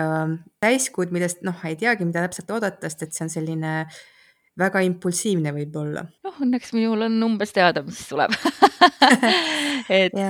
täiskuud, 0.63 1.13
millest 1.15 1.45
noh, 1.47 1.59
ei 1.69 1.77
teagi, 1.81 2.07
mida 2.09 2.25
täpselt 2.27 2.51
oodata, 2.55 2.89
sest 2.89 3.07
et 3.07 3.17
see 3.17 3.27
on 3.27 3.33
selline 3.33 3.75
väga 4.61 4.83
impulsiivne 4.85 5.53
võib-olla. 5.55 6.05
noh, 6.27 6.41
õnneks 6.45 6.75
minul 6.77 7.07
on 7.07 7.17
umbes 7.25 7.55
teada, 7.57 7.83
mis 7.87 8.01
tuleb 8.11 8.35
et 10.03 10.17
ja. 10.17 10.29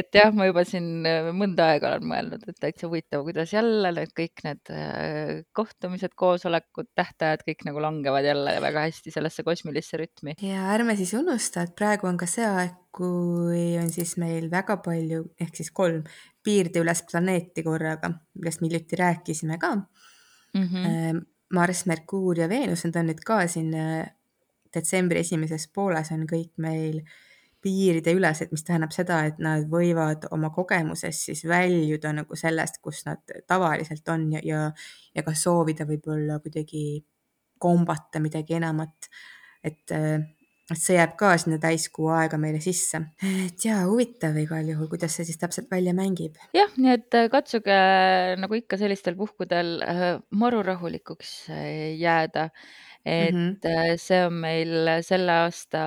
et 0.00 0.16
jah, 0.16 0.32
ma 0.34 0.48
juba 0.48 0.64
siin 0.68 1.04
mõnda 1.36 1.70
aega 1.74 1.92
olen 1.92 2.08
mõelnud, 2.10 2.44
et 2.48 2.58
täitsa 2.62 2.88
huvitav, 2.88 3.24
kuidas 3.26 3.54
jälle 3.54 3.92
need 3.96 4.12
kõik 4.16 4.44
need 4.46 4.72
äh, 4.74 5.32
kohtumised, 5.56 6.14
koosolekud, 6.18 6.90
tähtajad 6.98 7.44
kõik 7.46 7.66
nagu 7.68 7.82
langevad 7.84 8.26
jälle 8.26 8.56
väga 8.64 8.86
hästi 8.88 9.14
sellesse 9.14 9.46
kosmilisse 9.46 10.00
rütmi. 10.00 10.36
ja 10.44 10.70
ärme 10.74 10.96
siis 10.98 11.14
unusta, 11.18 11.66
et 11.66 11.76
praegu 11.78 12.10
on 12.10 12.20
ka 12.20 12.28
see 12.30 12.46
aeg, 12.48 12.76
kui 12.94 13.76
on 13.78 13.90
siis 13.94 14.16
meil 14.18 14.48
väga 14.50 14.80
palju 14.82 15.28
ehk 15.40 15.60
siis 15.60 15.70
kolm 15.74 16.02
piirdeüles 16.44 17.04
planeeti 17.10 17.62
korraga, 17.62 18.10
millest 18.38 18.60
me 18.60 18.68
hiljuti 18.68 18.96
rääkisime 18.96 19.58
ka 19.58 19.74
mm. 19.76 20.62
-hmm. 20.62 21.26
Marss, 21.54 21.86
Merkuur 21.86 22.38
ja 22.38 22.48
Veenus, 22.48 22.84
need 22.84 22.96
on 22.96 23.08
nüüd 23.10 23.20
ka 23.26 23.40
siin 23.46 23.74
äh, 23.74 24.06
detsembri 24.74 25.20
esimeses 25.20 25.66
pooles 25.74 26.12
on 26.14 26.26
kõik 26.30 26.52
meil 26.62 27.02
piirideülesed, 27.60 28.52
mis 28.54 28.64
tähendab 28.64 28.92
seda, 28.94 29.18
et 29.28 29.40
nad 29.42 29.66
võivad 29.68 30.24
oma 30.32 30.48
kogemuses 30.54 31.24
siis 31.26 31.42
väljuda 31.48 32.12
nagu 32.16 32.36
sellest, 32.36 32.78
kus 32.80 33.02
nad 33.04 33.20
tavaliselt 33.46 34.08
on 34.08 34.30
ja, 34.32 34.40
ja, 34.44 34.60
ja 35.14 35.24
ka 35.26 35.34
soovida 35.36 35.84
võib-olla 35.88 36.38
kuidagi 36.40 37.04
kombata 37.60 38.20
midagi 38.20 38.56
enamat. 38.56 39.10
et 39.64 39.92
äh, 39.92 40.22
et 40.70 40.78
see 40.80 40.96
jääb 40.96 41.16
ka 41.18 41.32
sinna 41.40 41.58
täiskuu 41.62 42.10
aega 42.14 42.38
meile 42.40 42.60
sisse. 42.62 43.00
et 43.22 43.64
jaa, 43.64 43.82
huvitav 43.88 44.36
igal 44.40 44.68
juhul, 44.72 44.90
kuidas 44.92 45.16
see 45.18 45.26
siis 45.28 45.40
täpselt 45.40 45.70
välja 45.72 45.94
mängib. 45.96 46.38
jah, 46.56 46.70
nii 46.76 46.94
et 46.98 47.18
äh, 47.18 47.30
katsuge 47.32 47.80
nagu 48.40 48.58
ikka 48.58 48.78
sellistel 48.80 49.18
puhkudel 49.18 49.80
äh, 49.86 50.06
maru 50.30 50.62
rahulikuks 50.66 51.34
äh, 51.50 51.96
jääda. 51.98 52.50
et 53.04 53.34
mm 53.34 53.56
-hmm. 53.56 53.96
see 53.96 54.26
on 54.26 54.34
meil 54.34 54.88
selle 55.02 55.32
aasta 55.32 55.82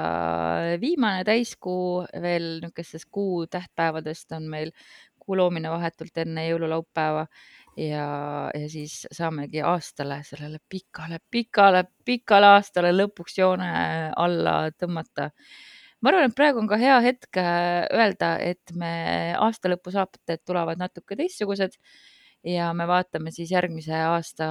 viimane 0.81 1.23
täiskuu, 1.23 2.05
veel 2.21 2.59
niisugustest 2.61 3.05
kuu 3.11 3.47
tähtpäevadest 3.47 4.31
on 4.31 4.49
meil 4.49 4.71
kuu 5.19 5.37
loomine 5.37 5.69
vahetult 5.69 6.17
enne 6.17 6.47
jõululaupäeva 6.49 7.27
ja, 7.77 8.07
ja 8.53 8.69
siis 8.69 9.03
saamegi 9.11 9.61
aastale, 9.65 10.21
sellele 10.27 10.59
pikale, 10.69 11.19
pikale, 11.31 11.83
pikale 12.05 12.51
aastale 12.57 12.93
lõpuks 12.93 13.37
joone 13.39 13.69
alla 14.15 14.55
tõmmata. 14.77 15.29
ma 16.01 16.11
arvan, 16.11 16.29
et 16.29 16.35
praegu 16.35 16.59
on 16.61 16.67
ka 16.69 16.79
hea 16.81 16.97
hetk 17.05 17.39
äh, 17.41 17.85
öelda, 17.93 18.35
et 18.39 18.73
me 18.75 19.35
aasta 19.39 19.71
lõpu 19.71 19.93
saated 19.93 20.43
tulevad 20.45 20.81
natuke 20.81 21.17
teistsugused 21.19 21.79
ja 22.43 22.73
me 22.75 22.87
vaatame 22.87 23.31
siis 23.31 23.51
järgmise 23.53 23.95
aasta 23.95 24.49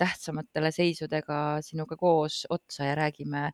tähtsamatele 0.00 0.72
seisudega 0.72 1.58
sinuga 1.64 1.98
koos 2.00 2.46
otsa 2.50 2.88
ja 2.88 2.96
räägime, 2.96 3.50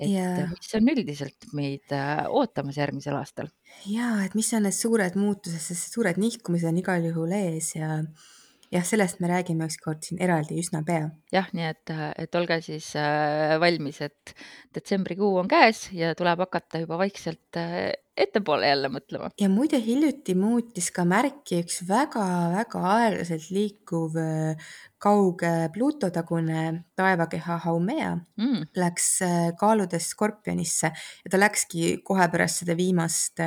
et 0.00 0.10
yeah. 0.10 0.50
mis 0.50 0.74
on 0.74 0.90
üldiselt 0.90 1.48
meid 1.54 1.94
äh, 1.94 2.26
ootamas 2.28 2.76
järgmisel 2.80 3.16
aastal. 3.16 3.48
ja, 3.86 4.16
et 4.26 4.34
mis 4.34 4.50
on 4.58 4.66
need 4.66 4.76
suured 4.76 5.18
muutused, 5.20 5.62
sest 5.62 5.94
suured 5.94 6.18
nihkumised 6.18 6.68
on 6.68 6.82
igal 6.82 7.10
juhul 7.12 7.34
ees 7.38 7.76
ja 7.78 8.02
jah, 8.72 8.84
sellest 8.86 9.20
me 9.20 9.28
räägime 9.30 9.66
ükskord 9.68 10.04
siin 10.06 10.20
eraldi 10.22 10.56
üsna 10.60 10.82
pea. 10.86 11.10
jah, 11.32 11.48
nii 11.56 11.68
et, 11.68 11.92
et 12.24 12.38
olge 12.38 12.60
siis 12.64 12.92
äh, 12.98 13.58
valmis, 13.60 14.00
et 14.04 14.34
detsembrikuu 14.74 15.36
on 15.42 15.50
käes 15.50 15.88
ja 15.96 16.14
tuleb 16.18 16.40
hakata 16.46 16.80
juba 16.82 16.98
vaikselt 17.00 17.60
äh, 17.60 17.92
ettepoole 18.16 18.68
jälle 18.68 18.88
mõtlema. 18.92 19.30
ja 19.40 19.48
muide, 19.52 19.80
hiljuti 19.82 20.34
muutis 20.38 20.90
ka 20.94 21.04
märki 21.08 21.60
üks 21.64 21.82
väga-väga 21.88 22.84
aeglaselt 22.94 23.50
liikuv 23.52 24.16
äh, 24.20 24.72
kauge 25.02 25.52
Pluto 25.74 26.08
tagune 26.14 26.84
taevakeha 26.96 27.58
Haumea 27.64 28.12
mm. 28.38 28.68
läks 28.78 29.08
kaaludes 29.58 30.12
Skorpionisse 30.14 30.92
ja 30.94 31.32
ta 31.32 31.40
läkski 31.40 31.96
kohe 32.06 32.28
pärast 32.30 32.62
seda 32.62 32.76
viimast 32.78 33.42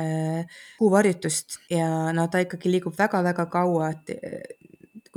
kuuvarjutust 0.76 1.56
ja 1.72 2.12
no 2.12 2.28
ta 2.28 2.44
ikkagi 2.44 2.74
liigub 2.74 2.98
väga-väga 2.98 3.48
kaua, 3.48 3.94
et 3.96 4.12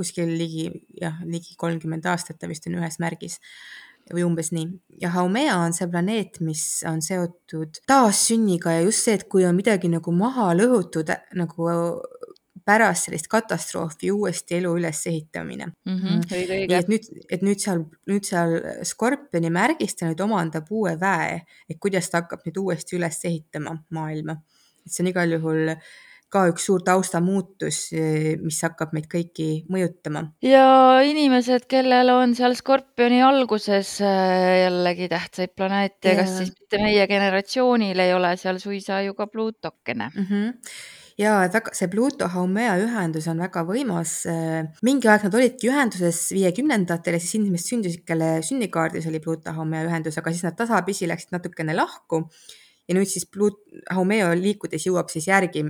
kuskil 0.00 0.32
ligi 0.40 0.70
jah, 1.00 1.20
ligi 1.28 1.56
kolmkümmend 1.60 2.08
aastat 2.08 2.40
ta 2.40 2.48
vist 2.50 2.66
on 2.70 2.80
ühes 2.80 2.98
märgis 3.02 3.38
või 4.10 4.24
umbes 4.26 4.50
nii. 4.54 4.66
ja 5.02 5.10
Haumea 5.14 5.58
on 5.60 5.74
see 5.76 5.88
planeet, 5.90 6.40
mis 6.44 6.64
on 6.88 7.02
seotud 7.04 7.82
taassünniga 7.90 8.78
ja 8.78 8.86
just 8.86 9.06
see, 9.06 9.18
et 9.18 9.28
kui 9.30 9.44
on 9.46 9.56
midagi 9.58 9.90
nagu 9.92 10.14
maha 10.16 10.50
lõhutud 10.56 11.12
nagu 11.38 11.68
pärast 12.66 13.08
sellist 13.08 13.28
katastroofi 13.30 14.10
uuesti 14.12 14.58
elu 14.58 14.72
ülesehitamine 14.78 15.66
mm. 15.70 15.96
-hmm, 15.96 16.26
õige, 16.28 16.58
õige. 16.58 16.78
et 16.78 16.90
nüüd, 16.92 17.08
et 17.30 17.46
nüüd 17.46 17.62
seal, 17.62 17.84
nüüd 18.10 18.26
seal 18.26 18.56
Skorpioni 18.86 19.50
märgis 19.50 19.96
ta 19.96 20.10
nüüd 20.10 20.20
omandab 20.24 20.68
uue 20.70 20.96
väe, 21.00 21.40
et 21.68 21.80
kuidas 21.80 22.10
ta 22.10 22.24
hakkab 22.24 22.44
nüüd 22.46 22.60
uuesti 22.64 22.98
üles 22.98 23.24
ehitama 23.24 23.76
maailma. 23.90 24.40
et 24.84 24.92
see 24.92 25.04
on 25.04 25.12
igal 25.12 25.38
juhul 25.38 25.74
äh, 25.76 25.90
ka 26.30 26.44
üks 26.50 26.68
suur 26.68 26.84
taustamuutus, 26.86 27.80
eh, 27.96 28.36
mis 28.42 28.60
hakkab 28.62 28.94
meid 28.94 29.08
kõiki 29.10 29.48
mõjutama. 29.72 30.28
ja 30.46 31.00
inimesed, 31.06 31.66
kellel 31.70 32.12
on 32.14 32.36
seal 32.38 32.54
Skorpioni 32.58 33.20
alguses 33.26 33.96
eh, 34.04 34.66
jällegi 34.66 35.10
tähtsaid 35.10 35.56
planeete, 35.58 36.14
kas 36.20 36.36
siis 36.38 36.54
mitte 36.54 36.82
meie 36.82 37.06
generatsioonil 37.10 37.98
ei 37.98 38.14
ole 38.14 38.36
seal 38.40 38.62
suisa 38.62 39.02
ju 39.06 39.14
ka 39.18 39.26
Plutokene 39.26 40.10
mm? 40.14 40.26
-hmm 40.30 40.98
ja 41.20 41.34
väga, 41.52 41.74
see 41.76 41.88
Pluto 41.92 42.28
Haumea 42.32 42.78
ühendus 42.80 43.26
on 43.28 43.42
väga 43.42 43.60
võimas. 43.68 44.14
Eh, 44.30 44.70
mingi 44.86 45.10
aeg 45.10 45.26
nad 45.26 45.34
olidki 45.36 45.68
ühenduses 45.68 46.22
viiekümnendatel 46.32 47.18
ja 47.18 47.20
siis 47.20 47.36
inimesed 47.36 47.74
sündisid, 47.74 48.06
kelle 48.08 48.38
sünnikaardis 48.46 49.10
oli 49.10 49.20
Pluto 49.20 49.52
Haumea 49.52 49.84
ühendus, 49.84 50.16
aga 50.16 50.32
siis 50.32 50.46
nad 50.46 50.56
tasapisi 50.56 51.10
läksid 51.10 51.34
natukene 51.36 51.76
lahku. 51.76 52.24
ja 52.88 52.94
nüüd 52.96 53.06
siis 53.06 53.26
Plut-, 53.26 53.60
Haumea 53.90 54.32
liikudes 54.34 54.86
jõuab 54.86 55.12
siis 55.12 55.28
järgi 55.28 55.66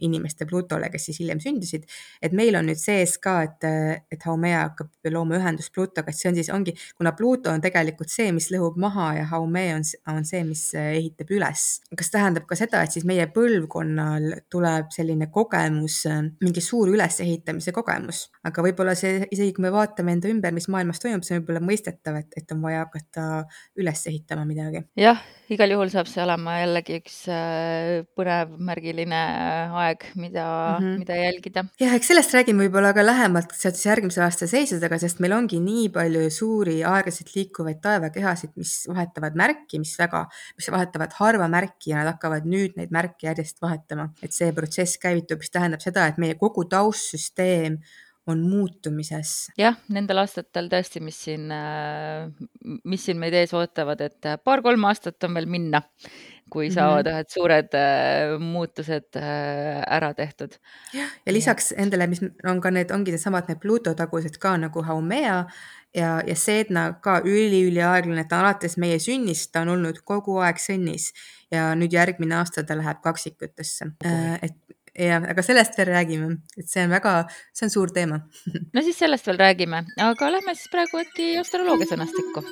inimeste 0.00 0.46
Plutole, 0.50 0.90
kes 0.90 1.08
siis 1.08 1.20
hiljem 1.22 1.40
sündisid. 1.40 1.86
et 2.22 2.32
meil 2.36 2.56
on 2.58 2.66
nüüd 2.68 2.80
sees 2.80 3.16
ka, 3.22 3.40
et, 3.46 3.66
et 4.12 4.26
Haumea 4.26 4.64
hakkab 4.68 5.10
looma 5.12 5.38
ühendust 5.38 5.72
Plutoga, 5.74 6.10
et 6.10 6.18
see 6.18 6.30
on 6.30 6.38
siis, 6.38 6.50
ongi, 6.54 6.74
kuna 6.98 7.12
Pluto 7.16 7.52
on 7.52 7.62
tegelikult 7.62 8.12
see, 8.12 8.30
mis 8.36 8.50
lõhub 8.52 8.78
maha 8.80 9.10
ja 9.18 9.26
Haumea 9.30 9.76
on, 9.78 9.86
on 10.14 10.26
see, 10.28 10.42
mis 10.46 10.64
ehitab 10.78 11.30
üles. 11.34 11.66
kas 11.96 12.12
tähendab 12.12 12.46
ka 12.48 12.58
seda, 12.58 12.82
et 12.84 12.94
siis 12.94 13.06
meie 13.08 13.26
põlvkonnal 13.34 14.30
tuleb 14.52 14.90
selline 14.94 15.30
kogemus, 15.32 16.02
mingi 16.40 16.64
suur 16.64 16.90
ülesehitamise 16.92 17.74
kogemus, 17.76 18.26
aga 18.46 18.64
võib-olla 18.64 18.96
see, 18.98 19.24
isegi 19.30 19.54
kui 19.56 19.66
me 19.66 19.74
vaatame 19.74 20.16
enda 20.16 20.30
ümber, 20.32 20.54
mis 20.56 20.68
maailmas 20.72 21.02
toimub, 21.02 21.26
see 21.26 21.36
on 21.36 21.42
võib-olla 21.42 21.64
mõistetav, 21.64 22.20
et, 22.22 22.32
et 22.40 22.56
on 22.56 22.64
vaja 22.64 22.84
hakata 22.86 23.28
üles 23.80 24.06
ehitama 24.10 24.46
midagi. 24.48 24.84
jah, 24.98 25.20
igal 25.54 25.72
juhul 25.74 25.90
saab 25.92 26.08
see 26.10 26.22
olema 26.22 26.56
jällegi 26.60 26.98
üks 27.00 27.16
äh, 27.32 28.02
põnev 28.16 28.52
märgiline 28.68 29.20
aeg, 29.82 30.06
mida 30.14 30.44
mm, 30.46 30.84
-hmm. 30.84 30.98
mida 31.02 31.16
jälgida. 31.18 31.64
jah, 31.80 31.94
eks 31.96 32.10
sellest 32.12 32.34
räägime 32.36 32.66
võib-olla 32.66 32.92
ka 32.96 33.04
lähemalt 33.04 33.54
seoses 33.56 33.86
järgmise 33.86 34.22
aasta 34.24 34.48
seisudega, 34.50 34.98
sest 35.02 35.20
meil 35.20 35.36
ongi 35.36 35.60
nii 35.62 35.88
palju 35.94 36.26
suuri 36.34 36.80
aeglaselt 36.86 37.34
liikuvaid 37.36 37.80
taevakehasid, 37.82 38.54
mis 38.60 38.74
vahetavad 38.90 39.38
märki, 39.38 39.80
mis 39.82 39.96
väga, 39.98 40.26
mis 40.58 40.70
vahetavad 40.70 41.16
harva 41.18 41.48
märki 41.48 41.94
ja 41.94 42.00
nad 42.00 42.14
hakkavad 42.14 42.46
nüüd 42.46 42.78
neid 42.78 42.94
märke 42.94 43.26
järjest 43.30 43.60
vahetama. 43.62 44.10
et 44.22 44.32
see 44.32 44.52
protsess 44.52 44.98
käivitub, 44.98 45.42
mis 45.42 45.50
tähendab 45.50 45.82
seda, 45.82 46.06
et 46.06 46.18
meie 46.18 46.34
kogu 46.34 46.64
taustsüsteem 46.64 47.80
on 48.30 48.42
muutumises. 48.46 49.50
jah, 49.58 49.78
nendel 49.92 50.22
aastatel 50.22 50.70
tõesti, 50.72 51.02
mis 51.04 51.18
siin, 51.26 51.48
mis 52.84 53.06
siin 53.06 53.20
meid 53.20 53.36
ees 53.36 53.54
ootavad, 53.56 54.00
et 54.06 54.30
paar-kolm 54.44 54.84
aastat 54.90 55.28
on 55.28 55.34
veel 55.38 55.48
minna, 55.50 55.82
kui 56.50 56.68
Mhm. 56.68 56.74
saavad 56.74 57.10
ühed 57.12 57.28
suured 57.30 57.76
muutused 58.42 59.18
ära 59.20 60.14
tehtud. 60.14 60.56
ja 60.94 61.32
lisaks 61.32 61.72
nendele, 61.78 62.06
mis 62.06 62.22
on 62.44 62.60
ka 62.60 62.70
need, 62.70 62.90
ongi 62.90 63.14
needsamad 63.14 63.48
need 63.48 63.60
Pluto 63.60 63.94
tagused 63.94 64.38
ka 64.38 64.56
nagu 64.56 64.82
Haumea 64.82 65.44
ja, 65.94 66.22
ja 66.26 66.36
Sedna 66.36 66.92
ka 67.02 67.20
üli-üliaeglane, 67.26 68.26
ta 68.28 68.40
alates 68.40 68.76
meie 68.80 68.98
sünnist, 69.02 69.52
ta 69.52 69.64
on 69.64 69.74
olnud 69.76 70.02
kogu 70.06 70.38
aeg 70.44 70.60
sõnnis 70.62 71.10
ja 71.52 71.70
nüüd 71.78 71.94
järgmine 71.94 72.38
aasta 72.38 72.64
ta 72.66 72.76
läheb 72.78 73.00
kaksikutesse. 73.02 73.92
et 74.42 74.56
jah, 75.00 75.24
aga 75.32 75.44
sellest 75.44 75.78
veel 75.78 75.90
räägime, 75.94 76.30
et 76.58 76.68
see 76.68 76.84
on 76.84 76.92
väga, 76.92 77.14
see 77.56 77.66
on 77.68 77.74
suur 77.74 77.92
teema. 77.94 78.20
no 78.74 78.84
siis 78.84 78.98
sellest 79.00 79.28
veel 79.30 79.40
räägime, 79.40 79.84
aga 80.10 80.32
lähme 80.36 80.56
siis 80.56 80.70
praegu 80.72 81.02
äkki 81.04 81.32
astroloogia 81.40 81.90
sõnastikku. 81.94 82.44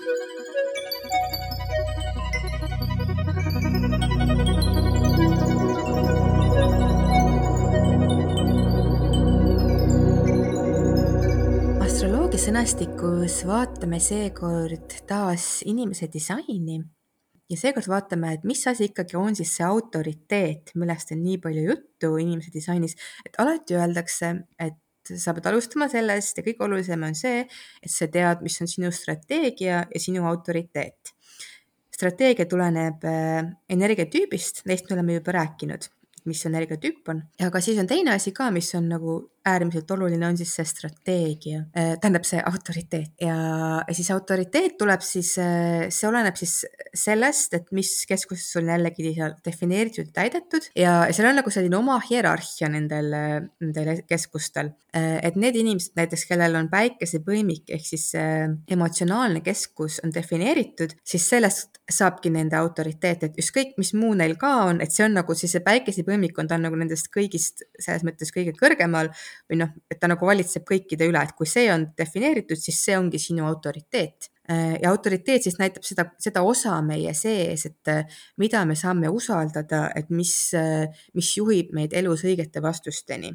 astroloogia 11.88 12.38
sõnastikus 12.38 13.40
vaatame 13.48 13.98
seekord 14.02 15.00
taas 15.08 15.58
inimese 15.66 16.06
disaini 16.12 16.78
ja 17.48 17.56
seekord 17.56 17.88
vaatame, 17.88 18.34
et 18.36 18.44
mis 18.48 18.60
asi 18.68 18.90
ikkagi 18.90 19.16
on 19.18 19.36
siis 19.38 19.54
see 19.56 19.66
autoriteet, 19.66 20.74
millest 20.80 21.14
on 21.14 21.22
nii 21.24 21.38
palju 21.42 21.64
juttu 21.70 22.12
inimese 22.20 22.52
disainis, 22.54 22.96
et 23.26 23.38
alati 23.40 23.78
öeldakse, 23.78 24.34
et 24.60 24.78
sa 25.16 25.32
pead 25.32 25.48
alustama 25.48 25.88
sellest 25.88 26.40
ja 26.40 26.44
kõige 26.44 26.66
olulisem 26.66 27.04
on 27.06 27.16
see, 27.16 27.44
et 27.82 27.92
sa 27.92 28.10
tead, 28.12 28.42
mis 28.44 28.58
on 28.60 28.68
sinu 28.68 28.90
strateegia 28.92 29.84
ja 29.88 30.02
sinu 30.02 30.26
autoriteet. 30.28 31.14
strateegia 31.98 32.46
tuleneb 32.46 33.02
energiatüübist, 33.74 34.62
neist 34.70 34.86
me 34.86 34.94
oleme 34.94 35.16
juba 35.16 35.32
rääkinud, 35.34 35.88
mis 36.30 36.44
energiatüüp 36.46 37.08
on, 37.10 37.24
aga 37.42 37.62
siis 37.64 37.80
on 37.80 37.88
teine 37.90 38.12
asi 38.14 38.30
ka, 38.36 38.52
mis 38.54 38.68
on 38.78 38.86
nagu 38.92 39.16
äärmiselt 39.48 39.90
oluline, 39.94 40.26
on 40.28 40.38
siis 40.38 40.52
see 40.58 40.66
strateegia, 40.68 41.64
tähendab 41.74 42.26
see 42.28 42.40
autoriteet 42.40 43.24
ja, 43.24 43.36
ja 43.82 43.96
siis 43.96 44.10
autoriteet 44.14 44.76
tuleb 44.80 45.04
siis, 45.04 45.34
see 45.34 46.08
oleneb 46.08 46.36
siis 46.38 46.60
sellest, 46.96 47.54
et 47.58 47.70
mis 47.76 47.92
keskuses 48.08 48.60
on 48.60 48.70
jällegi 48.72 49.14
seal 49.16 49.36
defineeritud 49.44 50.10
ja 50.10 50.16
täidetud 50.20 50.68
ja 50.78 50.98
seal 51.12 51.30
on 51.30 51.40
nagu 51.40 51.52
selline 51.52 51.78
oma 51.78 51.98
hierarhia 52.04 52.70
nendel, 52.72 53.14
nendel 53.62 54.04
keskustel. 54.08 54.74
et 54.98 55.36
need 55.36 55.56
inimesed 55.60 55.98
näiteks, 55.98 56.24
kellel 56.30 56.56
on 56.58 56.70
päikesepõimik 56.72 57.70
ehk 57.76 57.84
siis 57.86 58.10
emotsionaalne 58.16 59.42
keskus 59.44 60.00
on 60.04 60.14
defineeritud, 60.14 60.94
siis 61.04 61.28
sellest 61.28 61.78
saabki 61.92 62.32
nende 62.32 62.56
autoriteet, 62.58 63.24
et 63.24 63.38
ükskõik, 63.40 63.76
mis 63.80 63.92
muu 63.96 64.14
neil 64.18 64.36
ka 64.40 64.50
on, 64.68 64.82
et 64.84 64.92
see 64.92 65.06
on 65.06 65.16
nagu 65.16 65.36
siis 65.38 65.54
see 65.56 65.64
päikesepõimik 65.64 66.38
on, 66.40 66.48
ta 66.48 66.58
on 66.58 66.66
nagu 66.68 66.78
nendest 66.80 67.10
kõigist 67.14 67.64
selles 67.78 68.04
mõttes 68.06 68.32
kõige 68.34 68.54
kõrgemal 68.58 69.12
või 69.50 69.60
noh, 69.62 69.74
et 69.90 70.00
ta 70.00 70.10
nagu 70.10 70.26
valitseb 70.26 70.66
kõikide 70.68 71.08
üle, 71.08 71.22
et 71.22 71.34
kui 71.38 71.48
see 71.48 71.68
on 71.72 71.88
defineeritud, 71.98 72.60
siis 72.60 72.80
see 72.84 72.98
ongi 72.98 73.20
sinu 73.22 73.46
autoriteet. 73.48 74.30
ja 74.48 74.88
autoriteet 74.88 75.44
siis 75.44 75.58
näitab 75.60 75.84
seda, 75.84 76.06
seda 76.18 76.42
osa 76.42 76.78
meie 76.82 77.12
sees, 77.14 77.66
et 77.66 77.90
mida 78.40 78.64
me 78.64 78.76
saame 78.76 79.10
usaldada, 79.12 79.90
et 79.94 80.08
mis, 80.08 80.32
mis 81.14 81.36
juhib 81.36 81.74
meid 81.76 81.92
elus 81.92 82.24
õigete 82.24 82.62
vastusteni 82.64 83.34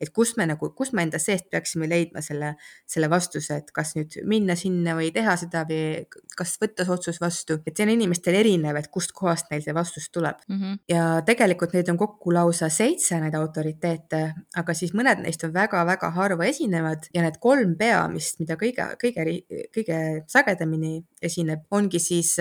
et 0.00 0.10
kus 0.14 0.34
me 0.38 0.46
nagu, 0.48 0.70
kus 0.76 0.92
me 0.94 1.04
enda 1.06 1.20
seest 1.22 1.46
peaksime 1.52 1.88
leidma 1.90 2.22
selle, 2.24 2.54
selle 2.90 3.08
vastuse, 3.12 3.60
et 3.62 3.70
kas 3.74 3.94
nüüd 3.98 4.16
minna 4.28 4.56
sinna 4.58 4.96
või 4.98 5.10
teha 5.14 5.36
seda 5.40 5.64
või 5.68 6.04
kas 6.36 6.56
võtta 6.60 6.86
see 6.86 6.94
otsus 6.94 7.20
vastu, 7.22 7.58
et 7.66 7.76
see 7.76 7.86
on 7.86 7.92
inimestel 7.94 8.38
erinev, 8.38 8.78
et 8.78 8.90
kustkohast 8.94 9.52
neil 9.52 9.62
see 9.64 9.74
vastus 9.76 10.08
tuleb 10.14 10.40
mm. 10.48 10.56
-hmm. 10.60 10.80
ja 10.90 11.04
tegelikult 11.26 11.76
neid 11.76 11.90
on 11.92 12.00
kokku 12.00 12.34
lausa 12.34 12.68
seitse, 12.72 13.20
neid 13.22 13.34
autoriteete, 13.38 14.22
aga 14.56 14.74
siis 14.74 14.94
mõned 14.98 15.22
neist 15.22 15.44
on 15.46 15.54
väga-väga 15.54 16.10
harva 16.16 16.48
esinevad 16.50 17.08
ja 17.14 17.22
need 17.22 17.38
kolm 17.40 17.76
peamist, 17.78 18.40
mida 18.42 18.58
kõige, 18.60 18.88
kõige, 19.00 19.26
kõige 19.74 20.00
sagedamini 20.30 20.98
esineb, 21.22 21.64
ongi 21.70 22.00
siis, 22.02 22.34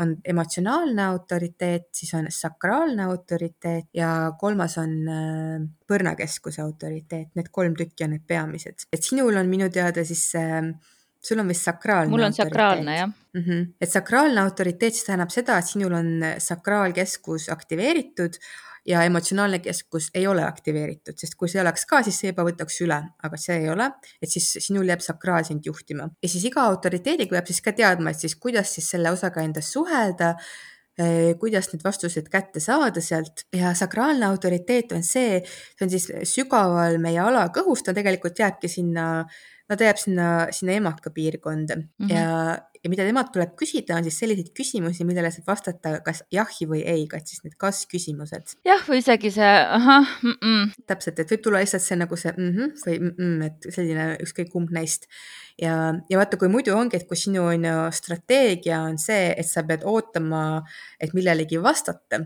on 0.00 0.16
emotsionaalne 0.24 1.02
autoriteet, 1.06 1.88
siis 1.96 2.12
on 2.14 2.28
sakraalne 2.30 3.06
autoriteet 3.06 3.90
ja 3.94 4.32
kolmas 4.40 4.76
on 4.78 4.94
põrnakeskuse 5.88 6.65
autoriteet, 6.66 7.32
need 7.38 7.48
kolm 7.54 7.78
tükki 7.78 8.06
on 8.06 8.14
need 8.16 8.26
peamised, 8.28 8.86
et 8.92 9.02
sinul 9.06 9.38
on 9.40 9.48
minu 9.50 9.70
teada 9.72 10.04
siis 10.04 10.28
äh, 10.38 10.60
sul 11.26 11.42
on 11.42 11.48
vist 11.50 11.66
sakraalne 11.66 12.12
mul 12.12 12.26
on 12.28 12.36
sakraalne 12.36 12.96
jah 12.96 13.08
mm. 13.08 13.42
-hmm. 13.42 13.66
et 13.80 13.92
sakraalne 13.92 14.40
autoriteet, 14.40 14.94
siis 14.94 15.08
tähendab 15.08 15.30
seda, 15.34 15.58
et 15.58 15.66
sinul 15.66 15.92
on 15.92 16.08
sakraalkeskus 16.38 17.48
aktiveeritud 17.48 18.38
ja 18.86 19.02
emotsionaalne 19.02 19.58
keskus 19.58 20.10
ei 20.14 20.26
ole 20.26 20.44
aktiveeritud, 20.44 21.18
sest 21.18 21.34
kui 21.34 21.48
see 21.48 21.60
oleks 21.60 21.86
ka, 21.90 22.02
siis 22.06 22.20
see 22.20 22.30
juba 22.30 22.44
võtaks 22.46 22.78
üle, 22.86 23.00
aga 23.28 23.40
see 23.40 23.58
ei 23.62 23.70
ole, 23.70 23.90
et 24.22 24.30
siis 24.30 24.46
sinul 24.68 24.86
jääb 24.92 25.02
sakraal 25.02 25.44
sind 25.48 25.66
juhtima 25.66 26.08
ja 26.22 26.28
siis 26.28 26.44
iga 26.44 26.62
autoriteediga 26.70 27.36
peab 27.36 27.50
siis 27.50 27.60
ka 27.64 27.72
teadma, 27.72 28.10
et 28.10 28.22
siis 28.26 28.36
kuidas 28.36 28.74
siis 28.78 28.90
selle 28.94 29.10
osaga 29.10 29.42
endas 29.42 29.72
suhelda 29.72 30.34
kuidas 31.40 31.68
need 31.72 31.82
vastused 31.84 32.30
kätte 32.32 32.60
saada 32.60 33.02
sealt. 33.04 33.44
Ja 33.52 33.74
sakraalne 33.76 34.26
autoriteet 34.30 34.94
on 34.96 35.04
see, 35.04 35.42
see 35.44 35.84
on 35.84 35.92
siis 35.92 36.08
sügaval 36.30 36.96
meie 37.02 37.20
alakõhus, 37.20 37.84
ta 37.84 37.94
tegelikult 37.96 38.40
jääbki 38.40 38.70
sinna, 38.70 39.26
no 39.68 39.76
ta 39.76 39.88
jääb 39.88 40.00
sinna, 40.00 40.28
sinna 40.54 40.78
emaka 40.80 41.10
piirkonda 41.10 41.76
mm 41.76 41.86
-hmm. 41.98 42.12
ja, 42.12 42.58
ja 42.84 42.90
mida 42.90 43.06
temalt 43.06 43.32
tuleb 43.34 43.54
küsida, 43.60 43.96
on 43.96 44.04
siis 44.06 44.18
selliseid 44.22 44.52
küsimusi, 44.58 45.04
millele 45.08 45.30
saab 45.34 45.48
vastata 45.52 45.96
kas 46.06 46.22
jahi 46.32 46.68
või 46.70 46.82
ei, 46.86 47.06
kas 47.10 47.26
siis 47.30 47.42
need 47.44 47.56
kas-küsimused. 47.58 48.56
jah, 48.64 48.84
või 48.88 49.02
isegi 49.02 49.30
see 49.30 49.54
ahah 49.78 50.06
mm, 50.22 50.38
-mm. 50.42 50.70
täpselt, 50.86 51.18
et 51.18 51.30
võib 51.30 51.42
tulla 51.42 51.64
lihtsalt 51.64 51.82
see 51.82 51.96
nagu 51.96 52.16
see 52.16 52.32
mm 52.36 52.52
-hmm 52.52 52.72
või 52.86 53.00
mm 53.00 53.12
-mm, 53.18 53.42
et 53.46 53.74
selline 53.74 54.06
ükskõik 54.22 54.52
kumb 54.52 54.70
neist 54.70 55.08
ja, 55.60 55.94
ja 56.10 56.18
vaata, 56.18 56.36
kui 56.36 56.48
muidu 56.52 56.76
ongi, 56.76 56.96
et 56.96 57.08
kui 57.08 57.16
sinu 57.16 57.46
on 57.50 57.64
ju 57.64 57.76
strateegia 57.92 58.80
on 58.86 58.98
see, 58.98 59.34
et 59.36 59.48
sa 59.48 59.64
pead 59.66 59.84
ootama, 59.84 60.62
et 61.00 61.14
millelegi 61.16 61.62
vastata, 61.62 62.20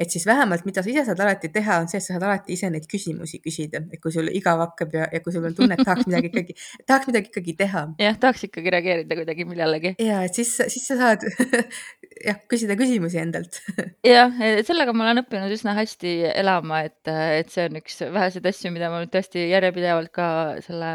et 0.00 0.10
siis 0.10 0.24
vähemalt, 0.26 0.64
mida 0.64 0.82
sa 0.82 0.88
ise 0.88 1.02
saad 1.04 1.20
alati 1.20 1.50
teha, 1.52 1.76
on 1.82 1.88
see, 1.90 1.98
et 2.00 2.04
sa 2.06 2.14
saad 2.14 2.24
alati 2.24 2.54
ise 2.56 2.70
neid 2.72 2.86
küsimusi 2.88 3.40
küsida, 3.44 3.82
et 3.92 4.00
kui 4.00 4.12
sul 4.14 4.30
igav 4.32 4.62
hakkab 4.62 4.94
ja, 4.96 5.08
ja 5.12 5.20
kui 5.20 5.34
sul 5.34 5.44
on 5.44 5.56
tunne, 5.56 5.76
et 5.76 5.84
tahaks 5.84 6.08
midagi 6.08 6.30
ikkagi, 6.30 6.56
tahaks 6.88 7.10
midagi 7.10 7.28
ikkagi 7.28 7.54
teha. 7.58 7.82
jah, 8.00 8.16
tahaks 8.22 8.46
ikkagi 8.48 8.72
reageerida 8.76 9.18
kuidagi 9.18 9.46
millelegi. 9.48 9.92
ja, 10.00 10.22
et 10.24 10.40
siis, 10.40 10.54
siis 10.72 10.88
sa 10.88 10.96
saad 11.02 11.26
jah, 12.28 12.40
küsida 12.50 12.78
küsimusi 12.80 13.20
endalt 13.20 13.60
jah, 14.14 14.40
sellega 14.66 14.96
ma 14.96 15.10
olen 15.10 15.22
õppinud 15.24 15.52
üsna 15.58 15.76
hästi 15.76 16.16
elama, 16.32 16.80
et, 16.88 17.12
et 17.12 17.52
see 17.52 17.68
on 17.68 17.80
üks 17.82 18.00
väheseid 18.16 18.50
asju, 18.54 18.72
mida 18.72 18.88
ma 18.92 19.04
nüüd 19.04 19.12
tõesti 19.12 19.44
järjepidevalt 19.50 20.14
ka 20.16 20.30
selle 20.64 20.94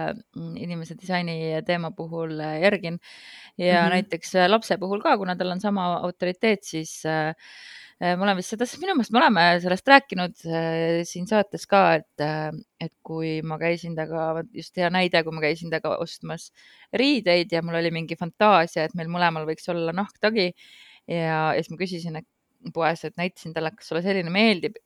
inimese 0.57 0.97
disaini 0.97 1.53
teema 1.67 1.93
puhul 1.93 2.39
järgin. 2.41 2.97
ja 3.57 3.73
mm 3.73 3.85
-hmm. 3.85 3.89
näiteks 3.99 4.35
lapse 4.49 4.77
puhul 4.81 5.05
ka, 5.05 5.17
kuna 5.17 5.35
tal 5.35 5.53
on 5.53 5.61
sama 5.61 5.93
autoriteet, 6.01 6.63
siis 6.63 7.03
äh, 7.05 7.35
ma 8.03 8.25
olen 8.25 8.37
vist 8.39 8.51
seda, 8.51 8.67
minu 8.81 8.95
meelest 8.97 9.13
me 9.15 9.19
oleme 9.21 9.43
sellest 9.63 9.87
rääkinud 9.87 10.41
äh, 10.49 11.01
siin 11.07 11.27
saates 11.29 11.63
ka, 11.71 11.83
et, 12.01 12.25
et 12.83 12.91
kui 13.05 13.37
ma 13.47 13.57
käisin 13.61 13.95
temaga, 13.95 14.43
just 14.55 14.75
hea 14.79 14.89
näide, 14.91 15.21
kui 15.23 15.35
ma 15.35 15.43
käisin 15.45 15.71
temaga 15.71 15.95
ostmas 16.03 16.49
riideid 16.93 17.55
ja 17.55 17.63
mul 17.63 17.79
oli 17.79 17.93
mingi 17.95 18.17
fantaasia, 18.19 18.85
et 18.85 18.97
meil 18.99 19.11
mõlemal 19.11 19.47
võiks 19.47 19.71
olla 19.71 19.95
nahktagi 19.95 20.49
ja, 20.51 21.53
ja 21.55 21.61
siis 21.61 21.71
ma 21.71 21.79
küsisin 21.79 22.19
et 22.19 22.27
poes, 22.73 23.05
et 23.05 23.15
näitasin 23.19 23.53
talle, 23.55 23.71
kas 23.75 23.91
sulle 23.91 24.03
selline 24.05 24.31
meeldib. 24.33 24.79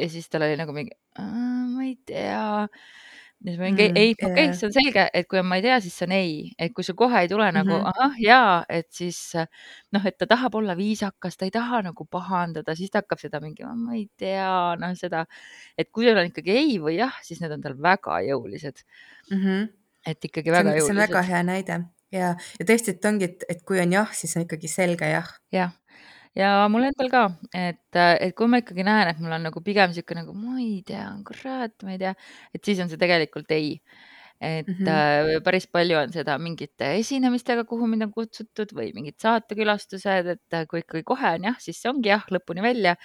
ja 0.00 0.08
siis 0.08 0.28
tal 0.32 0.46
oli 0.46 0.56
nagu 0.56 0.72
mingi, 0.72 0.94
ma 1.18 1.84
ei 1.84 1.96
tea. 2.08 2.68
Siis 3.44 3.56
ma 3.56 3.66
mingi 3.66 3.86
mm, 3.88 3.96
ei, 3.96 4.12
okei 4.16 4.30
okay,, 4.30 4.54
see 4.56 4.68
on 4.68 4.74
selge, 4.74 5.04
et 5.16 5.28
kui 5.30 5.40
on 5.40 5.46
ma 5.48 5.58
ei 5.60 5.64
tea, 5.64 5.78
siis 5.84 5.96
see 5.96 6.08
on 6.08 6.14
ei, 6.16 6.32
et 6.60 6.74
kui 6.76 6.84
sul 6.86 6.96
kohe 6.98 7.22
ei 7.24 7.30
tule 7.30 7.46
mm 7.46 7.56
-hmm. 7.56 7.70
nagu 7.70 7.92
ahah, 7.92 8.18
jaa, 8.20 8.56
et 8.68 8.88
siis 8.92 9.20
noh, 9.92 10.06
et 10.06 10.18
ta 10.18 10.26
tahab 10.30 10.54
olla 10.60 10.76
viisakas, 10.76 11.36
ta 11.36 11.48
ei 11.48 11.54
taha 11.54 11.82
nagu 11.88 12.04
pahandada, 12.04 12.74
siis 12.76 12.90
ta 12.90 13.00
hakkab 13.04 13.22
seda 13.22 13.40
mingi, 13.40 13.64
ma 13.64 13.94
ei 13.94 14.08
tea, 14.16 14.76
noh, 14.80 14.96
seda, 14.96 15.24
et 15.78 15.90
kui 15.90 16.04
sul 16.08 16.18
on 16.18 16.32
ikkagi 16.32 16.50
ei 16.50 16.78
või 16.78 16.98
jah, 16.98 17.16
siis 17.22 17.40
need 17.40 17.52
on 17.52 17.60
tal 17.60 17.78
väga 17.80 18.20
jõulised 18.28 18.84
mm. 19.30 19.38
-hmm. 19.38 19.68
et 20.06 20.24
ikkagi 20.24 20.50
väga 20.50 20.70
see 20.70 20.78
jõulised. 20.78 20.86
see 20.86 21.00
on 21.00 21.08
väga 21.08 21.22
hea 21.22 21.42
näide 21.42 21.82
ja, 22.12 22.34
ja 22.58 22.66
tõesti, 22.66 22.96
et 22.96 23.04
ongi, 23.04 23.28
et, 23.30 23.44
et 23.48 23.62
kui 23.66 23.80
on 23.82 23.92
jah, 23.92 24.12
siis 24.16 24.36
on 24.36 24.46
ikkagi 24.46 24.70
selge 24.70 25.08
jah. 25.10 25.28
jah, 25.54 25.72
ja 26.38 26.50
mul 26.70 26.86
endal 26.88 27.10
ka, 27.12 27.24
et, 27.56 27.82
et 27.96 28.34
kui 28.38 28.50
ma 28.50 28.60
ikkagi 28.62 28.84
näen, 28.86 29.10
et 29.12 29.20
mul 29.22 29.34
on 29.36 29.48
nagu 29.48 29.62
pigem 29.66 29.94
sihuke 29.96 30.16
nagu 30.18 30.34
ma 30.36 30.58
ei 30.62 30.80
tea, 30.86 31.08
kurat, 31.26 31.74
ma 31.86 31.96
ei 31.96 32.00
tea, 32.02 32.14
et 32.54 32.64
siis 32.64 32.80
on 32.82 32.90
see 32.92 33.00
tegelikult 33.00 33.50
ei. 33.56 33.80
et 34.40 34.66
mm 34.66 34.86
-hmm. 34.86 35.42
päris 35.44 35.66
palju 35.66 35.98
on 35.98 36.12
seda 36.12 36.38
mingite 36.38 36.94
esinemistega, 36.98 37.64
kuhu 37.64 37.86
mind 37.86 38.02
on 38.06 38.12
kutsutud 38.12 38.72
või 38.72 38.94
mingid 38.94 39.18
saatekülastused, 39.20 40.26
et 40.32 40.68
kui 40.68 40.80
ikkagi 40.80 41.02
kohe 41.04 41.34
on 41.36 41.44
jah, 41.44 41.58
siis 41.60 41.82
see 41.82 41.90
ongi 41.90 42.08
jah 42.08 42.24
lõpuni 42.30 42.62
välja. 42.62 42.96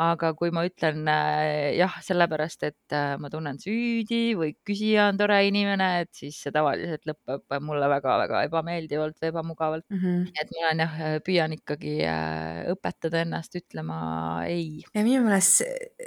Aga 0.00 0.32
kui 0.38 0.52
ma 0.54 0.64
ütlen 0.68 1.08
äh, 1.10 1.76
jah, 1.76 1.96
sellepärast, 2.04 2.64
et 2.68 2.96
äh, 2.96 3.14
ma 3.20 3.30
tunnen 3.32 3.58
süüdi 3.60 4.34
või 4.38 4.54
küsija 4.66 5.08
on 5.10 5.20
tore 5.20 5.40
inimene, 5.48 5.90
et 6.04 6.10
siis 6.16 6.38
see 6.44 6.54
tavaliselt 6.54 7.06
lõpeb 7.08 7.66
mulle 7.66 7.90
väga-väga 7.92 8.44
ebameeldivalt 8.48 9.18
või 9.20 9.30
ebamugavalt 9.32 9.86
mm. 9.90 10.00
-hmm. 10.00 10.26
et 10.42 10.52
ma 10.54 10.64
olen 10.64 10.84
jah, 10.84 10.98
püüan 11.26 11.56
ikkagi 11.58 11.96
äh, 12.08 12.64
õpetada 12.74 13.24
ennast 13.26 13.56
ütlema 13.60 14.00
ei. 14.48 14.82
ja 14.94 15.04
minu 15.06 15.24
meelest 15.26 15.64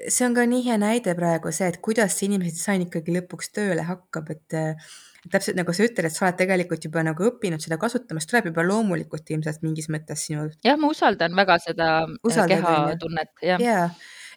see 0.08 0.27
on 0.27 0.38
ka 0.38 0.47
nii 0.49 0.65
hea 0.67 0.79
näide 0.82 1.15
praegu 1.19 1.53
see, 1.53 1.69
et 1.69 1.82
kuidas 1.84 2.17
see 2.17 2.29
inimese 2.32 2.58
disain 2.58 2.88
ikkagi 2.88 3.19
lõpuks 3.19 3.53
tööle 3.53 3.86
hakkab, 3.88 4.34
et 4.34 4.62
täpselt 5.32 5.60
nagu 5.60 5.76
sa 5.76 5.86
ütled, 5.88 6.08
et 6.08 6.16
sa 6.16 6.26
oled 6.28 6.40
tegelikult 6.40 6.88
juba 6.88 7.04
nagu 7.06 7.28
õppinud 7.30 7.64
seda 7.64 7.78
kasutama, 7.82 8.24
see 8.24 8.32
tuleb 8.34 8.50
juba 8.52 8.66
loomulikult 8.68 9.30
ilmselt 9.36 9.64
mingis 9.66 9.88
mõttes 9.94 10.26
sinult. 10.28 10.58
jah, 10.66 10.80
ma 10.80 10.90
usaldan 10.92 11.38
väga 11.38 11.60
seda 11.64 11.94
Usaldad, 12.26 12.58
kehatunnet, 12.58 13.32
jah. 13.46 13.62
jaa, 13.64 13.86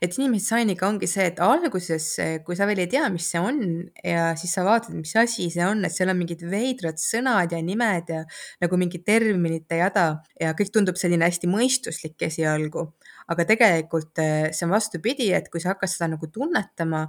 et 0.02 0.14
inimdisainiga 0.18 0.86
ongi 0.88 1.08
see, 1.10 1.26
et 1.30 1.40
alguses, 1.42 2.08
kui 2.46 2.58
sa 2.58 2.68
veel 2.68 2.84
ei 2.84 2.90
tea, 2.92 3.06
mis 3.12 3.26
see 3.32 3.40
on 3.42 3.62
ja 4.04 4.28
siis 4.38 4.54
sa 4.56 4.64
vaatad, 4.66 4.94
mis 4.98 5.14
asi 5.18 5.48
see 5.52 5.64
on, 5.66 5.84
et 5.88 5.94
seal 5.94 6.12
on 6.12 6.20
mingid 6.20 6.44
veidrad 6.46 7.00
sõnad 7.00 7.52
ja 7.54 7.62
nimed 7.64 8.12
ja 8.12 8.22
nagu 8.62 8.80
mingi 8.80 9.02
terminite 9.06 9.80
jada 9.80 10.06
ja 10.40 10.52
kõik 10.58 10.72
tundub 10.74 11.00
selline 11.00 11.26
hästi 11.26 11.50
mõistuslik 11.50 12.28
esialgu. 12.28 12.92
aga 13.26 13.42
tegelikult 13.42 14.20
eh, 14.22 14.52
see 14.54 14.66
on 14.68 14.70
vastupidi, 14.70 15.32
et 15.34 15.48
kui 15.50 15.58
sa 15.58 15.72
hakkad 15.72 15.90
seda 15.90 16.12
nagu 16.12 16.28
tunnetama 16.30 17.06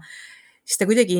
siis 0.67 0.81
ta 0.81 0.85
kuidagi, 0.87 1.17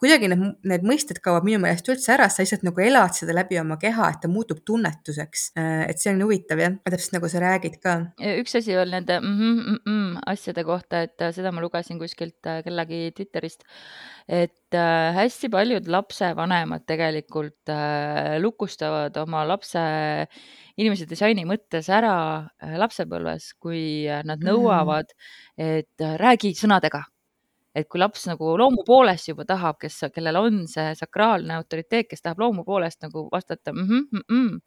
kuidagi 0.00 0.30
need, 0.32 0.44
need 0.70 0.84
mõisted 0.88 1.18
kaovad 1.24 1.44
minu 1.44 1.60
meelest 1.60 1.88
üldse 1.92 2.14
ära, 2.14 2.30
sa 2.32 2.40
lihtsalt 2.40 2.64
nagu 2.64 2.80
elad 2.80 3.12
seda 3.16 3.34
läbi 3.36 3.58
oma 3.60 3.76
keha, 3.80 4.08
et 4.14 4.22
ta 4.22 4.30
muutub 4.32 4.62
tunnetuseks. 4.66 5.50
Äh, 5.60 5.82
et 5.90 6.00
see 6.00 6.14
on 6.14 6.22
huvitav 6.24 6.62
jah, 6.62 6.78
täpselt 6.86 7.18
nagu 7.18 7.28
sa 7.28 7.42
räägid 7.44 7.76
ka. 7.82 7.96
üks 8.40 8.56
asi 8.56 8.72
veel 8.76 8.94
nende 8.94 9.18
mm 9.20 9.34
-hmm, 9.36 9.58
mm 9.66 9.80
-mm 9.84 10.20
asjade 10.32 10.64
kohta, 10.64 11.02
et 11.02 11.20
äh, 11.20 11.32
seda 11.32 11.52
ma 11.52 11.60
lugesin 11.60 11.98
kuskilt 12.00 12.46
äh, 12.46 12.62
kellegi 12.64 13.12
Twitterist, 13.16 13.64
et 14.28 14.76
hästi 15.14 15.48
paljud 15.48 15.86
lapsevanemad 15.86 16.82
tegelikult 16.86 17.70
lukustavad 18.40 19.16
oma 19.16 19.44
lapse 19.46 19.78
inimese 20.76 21.06
disaini 21.06 21.44
mõttes 21.44 21.88
ära 21.88 22.48
lapsepõlves, 22.76 23.54
kui 23.60 24.06
nad 24.24 24.38
mhm. 24.40 24.48
nõuavad, 24.48 25.12
et 25.56 25.94
räägi 26.18 26.54
sõnadega 26.58 27.04
et 27.76 27.88
kui 27.90 28.00
laps 28.00 28.26
nagu 28.30 28.54
loomu 28.58 28.84
poolest 28.86 29.30
juba 29.30 29.46
tahab, 29.48 29.78
kes, 29.82 30.00
kellel 30.14 30.40
on 30.40 30.64
see 30.70 30.94
sakraalne 30.98 31.58
autoriteet, 31.58 32.08
kes 32.10 32.24
tahab 32.24 32.40
loomu 32.44 32.64
poolest 32.64 33.02
nagu 33.04 33.28
vastata 33.32 33.72
mm 33.72 33.84
-hmm, 33.84 34.08
mm 34.12 34.24
-hmm. 34.30 34.58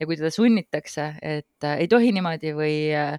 ja 0.00 0.06
kui 0.06 0.16
teda 0.16 0.30
sunnitakse, 0.30 1.14
et 1.22 1.64
äh, 1.64 1.80
ei 1.80 1.88
tohi 1.88 2.12
niimoodi 2.12 2.52
või 2.52 2.76
äh, 2.94 3.18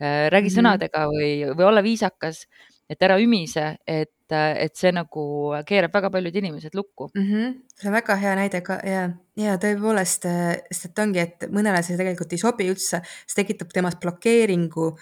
äh 0.00 0.30
räägi 0.30 0.48
mm 0.48 0.52
-hmm. 0.52 0.58
sõnadega 0.58 1.06
või, 1.08 1.56
või 1.56 1.64
olla 1.64 1.82
viisakas, 1.82 2.46
et 2.90 3.02
ära 3.02 3.18
ümise, 3.18 3.76
et, 3.86 4.32
äh, 4.32 4.64
et 4.66 4.76
see 4.76 4.92
nagu 4.92 5.24
keerab 5.66 5.94
väga 5.94 6.10
paljud 6.10 6.36
inimesed 6.36 6.74
lukku 6.74 7.10
mm. 7.14 7.22
-hmm. 7.22 7.54
see 7.74 7.88
on 7.88 7.94
väga 7.94 8.16
hea 8.16 8.34
näide 8.36 8.60
ka 8.60 8.78
ja, 8.86 9.10
ja 9.36 9.56
tõepoolest, 9.62 10.26
äh, 10.30 10.56
sest 10.70 10.90
et 10.90 10.98
ongi, 10.98 11.18
et 11.18 11.48
mõnele 11.50 11.82
see 11.82 11.96
tegelikult 11.96 12.32
ei 12.32 12.38
sobi 12.38 12.68
üldse, 12.70 13.02
see 13.26 13.42
tekitab 13.42 13.72
temas 13.74 13.96
blokeeringu 14.02 14.96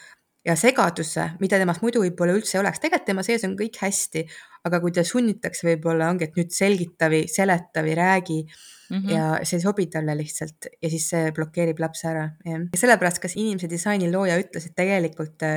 ja 0.44 0.56
segaduse, 0.60 1.30
mida 1.40 1.58
temas 1.60 1.80
muidu 1.80 2.02
võib-olla 2.02 2.34
üldse 2.36 2.58
ei 2.58 2.60
oleks, 2.60 2.82
tegelikult 2.82 3.08
tema 3.08 3.24
sees 3.24 3.46
on 3.48 3.54
kõik 3.56 3.78
hästi, 3.80 4.24
aga 4.68 4.80
kui 4.82 4.92
ta 4.92 5.04
sunnitakse, 5.06 5.64
võib-olla 5.70 6.10
ongi, 6.12 6.28
et 6.28 6.36
nüüd 6.38 6.52
selgita 6.52 7.08
või 7.12 7.24
seleta 7.32 7.84
või 7.86 7.96
räägi 7.96 8.38
mm 8.44 8.98
-hmm. 8.98 9.14
ja 9.14 9.24
see 9.42 9.58
ei 9.58 9.64
sobi 9.64 9.86
talle 9.92 10.16
lihtsalt 10.18 10.68
ja 10.82 10.90
siis 10.90 11.08
see 11.14 11.32
blokeerib 11.32 11.80
lapse 11.80 12.08
ära, 12.08 12.28
ja 12.44 12.60
sellepärast, 12.76 13.22
kas 13.24 13.36
inimese 13.36 13.70
disaini 13.70 14.12
looja 14.12 14.38
ütles, 14.40 14.68
et 14.68 14.76
tegelikult 14.76 15.48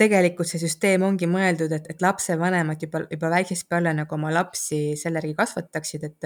tegelikult 0.00 0.48
see 0.48 0.58
süsteem 0.58 1.02
ongi 1.04 1.26
mõeldud, 1.28 1.72
et, 1.76 1.86
et 1.90 2.02
lapsevanemad 2.02 2.82
juba, 2.82 3.04
juba 3.10 3.30
väiksest 3.30 3.68
peale 3.68 3.92
nagu 3.94 4.14
oma 4.14 4.32
lapsi 4.32 4.96
selle 4.96 5.20
järgi 5.20 5.34
kasvataksid, 5.34 6.04
et 6.04 6.24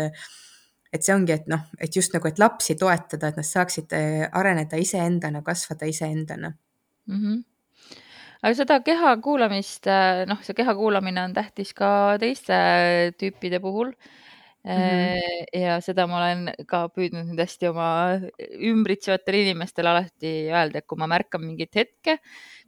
et 0.95 1.03
see 1.03 1.15
ongi, 1.15 1.33
et 1.33 1.49
noh, 1.51 1.59
et 1.81 1.97
just 1.97 2.13
nagu, 2.15 2.29
et 2.29 2.39
lapsi 2.39 2.77
toetada, 2.79 3.29
et 3.29 3.37
nad 3.37 3.45
saaksid 3.45 3.91
areneda 4.33 4.77
iseendana, 4.77 5.43
kasvada 5.43 5.87
iseendana 5.91 6.53
mm. 7.07 7.17
-hmm 7.17 7.43
aga 8.45 8.53
seda 8.59 8.81
keha 8.85 9.15
kuulamist, 9.25 9.89
äh, 9.89 10.25
noh, 10.29 10.43
see 10.45 10.57
keha 10.57 10.75
kuulamine 10.77 11.23
on 11.25 11.35
tähtis 11.37 11.73
ka 11.77 11.89
teiste 12.21 12.59
tüüpide 13.17 13.61
puhul 13.65 13.95
mm. 14.65 14.71
-hmm. 14.71 15.47
ja 15.61 15.79
seda 15.85 16.07
ma 16.07 16.19
olen 16.21 16.51
ka 16.69 16.85
püüdnud 16.93 17.31
nüüd 17.31 17.41
hästi 17.41 17.71
oma 17.71 17.89
ümbritsevatele 18.71 19.43
inimestele 19.47 19.89
alati 19.89 20.33
öelda, 20.51 20.81
et 20.81 20.87
kui 20.87 21.01
ma 21.01 21.09
märkan 21.11 21.45
mingit 21.45 21.73
hetke, 21.81 22.19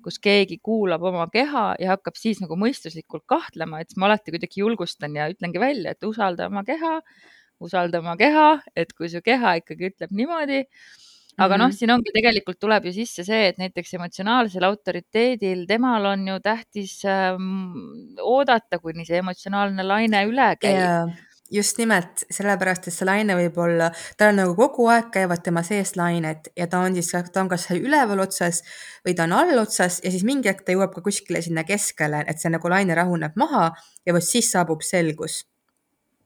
kus 0.05 0.19
keegi 0.19 0.59
kuulab 0.65 1.05
oma 1.13 1.29
keha 1.33 1.67
ja 1.81 1.95
hakkab 1.97 2.17
siis 2.17 2.41
nagu 2.41 2.57
mõistuslikult 2.57 3.27
kahtlema, 3.29 3.81
et 3.81 3.93
siis 3.93 4.01
ma 4.01 4.09
alati 4.09 4.33
kuidagi 4.33 4.65
julgustan 4.65 5.17
ja 5.17 5.29
ütlengi 5.33 5.61
välja, 5.61 5.93
et 5.93 6.05
usalda 6.09 6.49
oma 6.53 6.65
keha, 6.65 7.01
usalda 7.61 8.01
oma 8.01 8.17
keha, 8.17 8.49
et 8.77 8.93
kui 8.97 9.13
su 9.13 9.21
keha 9.25 9.59
ikkagi 9.61 9.93
ütleb 9.93 10.13
niimoodi 10.13 10.65
aga 11.37 11.59
noh, 11.61 11.69
mhm. 11.69 11.77
siin 11.77 11.93
ongi 11.93 12.15
tegelikult 12.15 12.61
tuleb 12.63 12.89
ju 12.89 12.95
sisse 12.97 13.25
see, 13.27 13.51
et 13.51 13.61
näiteks 13.61 13.95
emotsionaalsel 13.99 14.65
autoriteedil, 14.69 15.67
temal 15.69 16.13
on 16.13 16.27
ju 16.33 16.41
tähtis 16.45 16.99
ähm, 17.11 18.17
oodata, 18.23 18.81
kuni 18.83 19.07
see 19.09 19.21
emotsionaalne 19.23 19.87
laine 19.87 20.27
üle 20.31 20.53
käib 20.61 20.83
yeah 20.83 21.17
just 21.51 21.79
nimelt 21.79 22.25
sellepärast, 22.31 22.89
et 22.89 22.95
see 22.95 23.07
laine 23.07 23.37
võib 23.39 23.59
olla, 23.63 23.91
tal 24.19 24.35
nagu 24.37 24.55
kogu 24.59 24.89
aeg 24.91 25.11
käivad 25.15 25.43
tema 25.47 25.63
sees 25.67 25.95
lained 25.99 26.51
ja 26.59 26.67
ta 26.71 26.81
on 26.85 26.97
siis, 26.97 27.13
ta 27.33 27.43
on 27.43 27.51
kas 27.51 27.69
üleval 27.77 28.25
otsas 28.25 28.63
või 29.07 29.15
ta 29.17 29.27
on 29.29 29.37
allotsas 29.37 30.01
ja 30.05 30.11
siis 30.11 30.27
mingi 30.27 30.51
hetk 30.51 30.65
ta 30.67 30.75
jõuab 30.75 30.95
ka 30.97 31.05
kuskile 31.07 31.43
sinna 31.45 31.65
keskele, 31.67 32.25
et 32.27 32.43
see 32.43 32.51
nagu 32.53 32.71
laine 32.71 32.97
rahuneb 32.99 33.39
maha 33.39 33.69
ja 34.07 34.17
vot 34.17 34.27
siis 34.27 34.51
saabub 34.53 34.83
selgus 34.87 35.45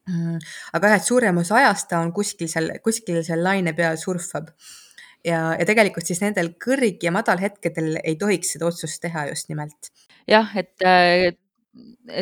mm,. 0.09 0.39
aga 0.79 0.95
jah, 0.95 1.03
et 1.03 1.09
suurem 1.09 1.43
osa 1.45 1.59
ajast 1.61 1.91
ta 1.93 2.01
on 2.01 2.15
kuskil 2.17 2.49
seal, 2.49 2.73
kuskil 2.85 3.21
seal 3.27 3.45
laine 3.45 3.77
peal 3.77 4.01
surfab 4.01 4.55
ja, 5.25 5.41
ja 5.59 5.69
tegelikult 5.69 6.07
siis 6.07 6.23
nendel 6.25 6.53
kõrg- 6.65 7.05
ja 7.05 7.13
madalhetkedel 7.15 8.01
ei 8.05 8.17
tohiks 8.21 8.55
seda 8.57 8.69
otsust 8.71 9.01
teha 9.03 9.29
just 9.31 9.49
nimelt. 9.53 9.93
jah, 10.31 10.51
et, 10.57 10.75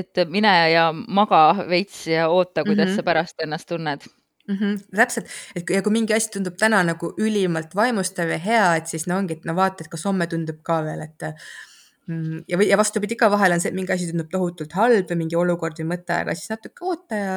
et 0.02 0.22
mine 0.28 0.54
ja 0.72 0.90
maga 0.92 1.66
veits 1.68 2.06
ja 2.10 2.28
oota, 2.28 2.64
kuidas 2.64 2.88
mm 2.88 2.92
-hmm. 2.92 2.96
sa 2.96 3.02
pärast 3.10 3.40
ennast 3.42 3.68
tunned 3.68 4.08
mm. 4.48 4.56
-hmm, 4.56 4.96
täpselt, 4.96 5.26
et 5.56 5.70
ja 5.70 5.82
kui 5.82 5.92
mingi 5.92 6.14
asi 6.14 6.30
tundub 6.30 6.56
täna 6.58 6.82
nagu 6.82 7.12
ülimalt 7.18 7.74
vaimustav 7.76 8.28
ja 8.28 8.38
hea, 8.38 8.76
et 8.76 8.86
siis 8.86 9.06
no 9.06 9.18
ongi, 9.18 9.38
et 9.38 9.44
no 9.44 9.54
vaata, 9.56 9.84
et 9.84 9.90
kas 9.92 10.04
homme 10.04 10.26
tundub 10.26 10.62
ka 10.62 10.82
veel, 10.84 11.00
et 11.04 11.26
mm, 12.06 12.44
ja, 12.48 12.60
ja 12.70 12.78
vastupidi 12.80 13.16
ka 13.16 13.30
vahel 13.30 13.52
on 13.52 13.60
see, 13.60 13.72
et 13.72 13.78
mingi 13.78 13.92
asi 13.92 14.10
tundub 14.10 14.30
tohutult 14.32 14.72
halb 14.72 15.10
või 15.10 15.22
mingi 15.24 15.36
olukord 15.36 15.80
või 15.80 15.90
mõte, 15.94 16.16
aga 16.22 16.34
siis 16.34 16.50
natuke 16.54 16.84
oota 16.84 17.14
ja, 17.14 17.36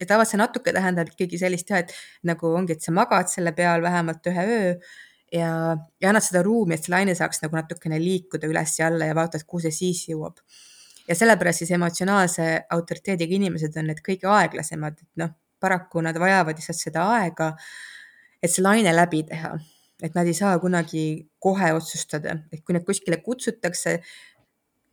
ja 0.00 0.06
tavaliselt 0.06 0.36
see 0.36 0.42
natuke 0.42 0.74
tähendab 0.76 1.10
ikkagi 1.12 1.40
sellist 1.40 1.70
jah, 1.72 1.82
et 1.84 1.92
nagu 2.28 2.52
ongi, 2.58 2.76
et 2.76 2.84
sa 2.84 2.94
magad 2.94 3.30
selle 3.32 3.52
peal 3.56 3.84
vähemalt 3.84 4.30
ühe 4.32 4.46
öö 4.46 4.70
ja, 5.32 5.50
ja 6.00 6.10
annad 6.10 6.24
seda 6.24 6.42
ruumi, 6.46 6.76
et 6.76 6.86
see 6.86 6.94
laine 6.94 7.14
saaks 7.18 7.42
nagu 7.44 7.58
natukene 7.58 8.00
liikuda 8.02 8.48
üles 8.50 8.78
ja 8.78 8.90
alla 8.90 9.08
ja 9.08 9.16
vaatad, 9.18 9.46
kuhu 9.46 9.66
see 9.66 9.74
siis 9.74 10.06
jõuab. 10.10 10.40
ja 11.08 11.14
sellepärast 11.14 11.62
siis 11.62 11.70
emotsionaalse 11.76 12.48
autoriteediga 12.74 13.34
inimesed 13.36 13.76
on 13.78 13.92
need 13.92 14.02
kõige 14.06 14.30
aeglasemad, 14.30 14.98
et 15.02 15.22
noh, 15.22 15.32
paraku 15.60 16.02
nad 16.04 16.18
vajavad 16.18 16.58
lihtsalt 16.58 16.80
seda 16.80 17.06
aega, 17.16 17.54
et 18.42 18.52
see 18.52 18.64
laine 18.64 18.92
läbi 18.94 19.22
teha 19.28 19.56
et 20.02 20.16
nad 20.16 20.28
ei 20.28 20.34
saa 20.36 20.58
kunagi 20.60 21.28
kohe 21.40 21.70
otsustada, 21.72 22.36
et 22.52 22.62
kui 22.64 22.76
nad 22.76 22.84
kuskile 22.84 23.16
kutsutakse, 23.24 24.00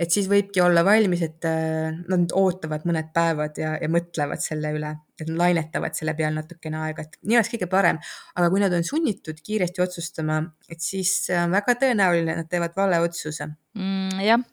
et 0.04 0.14
siis 0.14 0.28
võibki 0.30 0.62
olla 0.64 0.84
valmis, 0.86 1.24
et 1.26 1.48
äh, 1.48 1.96
nad 2.12 2.34
ootavad 2.38 2.86
mõned 2.90 3.12
päevad 3.16 3.60
ja, 3.62 3.74
ja 3.82 3.90
mõtlevad 3.92 4.44
selle 4.44 4.74
üle, 4.76 4.92
et 5.20 5.28
nad 5.30 5.38
lainetavad 5.40 5.96
selle 5.98 6.16
peal 6.18 6.36
natukene 6.36 6.82
aega, 6.84 7.06
et 7.06 7.20
nii 7.24 7.40
oleks 7.40 7.52
kõige 7.54 7.70
parem. 7.72 8.00
aga 8.36 8.50
kui 8.52 8.64
nad 8.64 8.74
on 8.76 8.88
sunnitud 8.88 9.40
kiiresti 9.44 9.84
otsustama, 9.86 10.42
et 10.70 10.84
siis 10.84 11.14
on 11.38 11.54
väga 11.56 11.78
tõenäoline, 11.86 12.36
et 12.36 12.44
nad 12.44 12.52
teevad 12.52 12.76
vale 12.78 13.00
otsuse 13.06 13.48
mm,. 13.48 14.24
jah, 14.26 14.44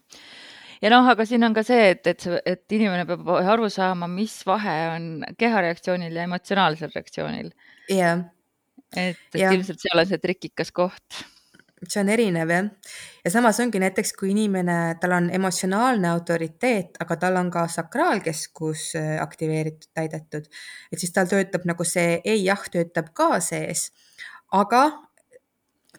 ja 0.85 0.93
noh, 0.95 1.11
aga 1.15 1.27
siin 1.29 1.45
on 1.49 1.57
ka 1.57 1.65
see, 1.67 1.91
et, 1.97 2.07
et, 2.13 2.29
et 2.55 2.77
inimene 2.79 3.09
peab 3.09 3.35
aru 3.41 3.71
saama, 3.73 4.09
mis 4.11 4.39
vahe 4.49 4.77
on 4.95 5.11
kehareaktsioonil 5.41 6.21
ja 6.21 6.29
emotsionaalsel 6.29 6.95
reaktsioonil. 6.95 7.53
jah. 7.91 8.25
et, 8.95 9.29
et 9.35 9.43
ja. 9.43 9.53
ilmselt 9.57 9.83
seal 9.83 10.05
on 10.05 10.11
see 10.11 10.23
trikikas 10.23 10.75
koht 10.75 11.25
see 11.89 12.01
on 12.03 12.09
erinev 12.13 12.51
jah. 12.53 12.71
ja 13.25 13.31
samas 13.33 13.61
ongi 13.61 13.81
näiteks, 13.81 14.13
kui 14.19 14.33
inimene, 14.35 14.97
tal 15.01 15.15
on 15.17 15.31
emotsionaalne 15.33 16.11
autoriteet, 16.11 17.01
aga 17.01 17.17
tal 17.17 17.39
on 17.41 17.51
ka 17.51 17.67
sakraalkeskus 17.69 18.91
äh, 19.01 19.13
aktiveeritud, 19.23 19.89
täidetud, 19.95 20.51
et 20.93 20.99
siis 20.99 21.13
tal 21.17 21.31
töötab 21.31 21.65
nagu 21.69 21.87
see 21.89 22.21
ei-jah 22.25 22.67
töötab 22.73 23.13
ka 23.17 23.33
sees, 23.45 23.91
aga 24.53 24.85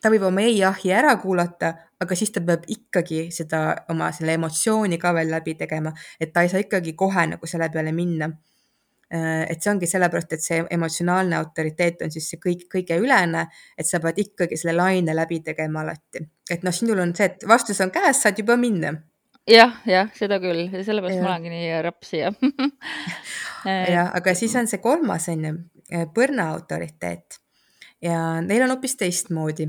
ta 0.01 0.09
võib 0.13 0.27
oma 0.29 0.45
ei-jahi 0.45 0.93
ära 0.97 1.15
kuulata, 1.21 1.73
aga 2.01 2.17
siis 2.17 2.33
ta 2.33 2.41
peab 2.45 2.65
ikkagi 2.69 3.27
seda 3.33 3.63
oma 3.93 4.11
selle 4.15 4.37
emotsiooni 4.37 5.01
ka 5.01 5.13
veel 5.17 5.33
läbi 5.33 5.57
tegema, 5.57 5.93
et 6.19 6.33
ta 6.33 6.45
ei 6.45 6.53
saa 6.53 6.61
ikkagi 6.63 6.93
kohe 6.97 7.27
nagu 7.35 7.49
selle 7.49 7.69
peale 7.73 7.93
minna 7.95 8.31
et 9.11 9.59
see 9.59 9.71
ongi 9.73 9.87
sellepärast, 9.89 10.33
et 10.33 10.43
see 10.43 10.59
emotsionaalne 10.71 11.35
autoriteet 11.35 12.05
on 12.05 12.11
siis 12.13 12.29
see 12.31 12.39
kõik, 12.39 12.67
kõige 12.71 12.95
ülene, 13.01 13.45
et 13.77 13.87
sa 13.87 13.99
pead 14.03 14.21
ikkagi 14.23 14.59
selle 14.59 14.77
laine 14.77 15.15
läbi 15.15 15.41
tegema 15.43 15.83
alati. 15.83 16.23
et 16.51 16.63
noh, 16.63 16.75
sinul 16.75 16.99
on 17.03 17.15
see, 17.15 17.27
et 17.27 17.47
vastus 17.47 17.81
on 17.83 17.91
käes, 17.91 18.21
saad 18.23 18.39
juba 18.39 18.55
minna. 18.59 18.93
Jah, 19.49 19.73
jah, 19.89 20.09
seda 20.15 20.37
küll. 20.39 20.67
Ja 20.69 20.83
sellepärast 20.85 21.17
ma 21.17 21.23
jah, 21.23 21.29
olengi 21.31 21.51
nii 21.51 21.81
raps 21.81 22.13
ja 22.13 22.29
jah, 23.95 24.11
aga 24.13 24.35
siis 24.37 24.53
on 24.59 24.69
see 24.69 24.81
kolmas 24.83 25.27
on 25.33 25.47
ju, 25.47 25.53
põrna 26.15 26.51
autoriteet. 26.53 27.39
Ja 28.01 28.39
neil 28.45 28.63
on 28.65 28.75
hoopis 28.75 28.95
teistmoodi. 28.97 29.67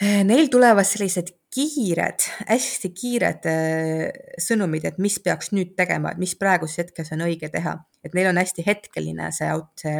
Neil 0.00 0.50
tulevad 0.52 0.84
sellised 0.84 1.30
kiired, 1.56 2.20
hästi 2.50 2.90
kiired 2.92 3.46
äh, 3.48 4.34
sõnumid, 4.42 4.84
et 4.84 4.98
mis 5.00 5.16
peaks 5.24 5.54
nüüd 5.56 5.72
tegema, 5.78 6.12
et 6.12 6.20
mis 6.20 6.34
praeguses 6.36 6.82
hetkes 6.82 7.14
on 7.16 7.24
õige 7.24 7.48
teha, 7.52 7.78
et 8.04 8.16
neil 8.16 8.28
on 8.28 8.36
hästi 8.36 8.64
hetkeline 8.66 9.30
see, 9.32 9.48
see 9.80 9.96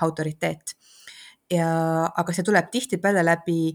autoriteet. 0.00 0.72
ja, 1.52 1.68
aga 2.08 2.32
see 2.32 2.46
tuleb 2.46 2.70
tihtipeale 2.72 3.22
läbi 3.26 3.74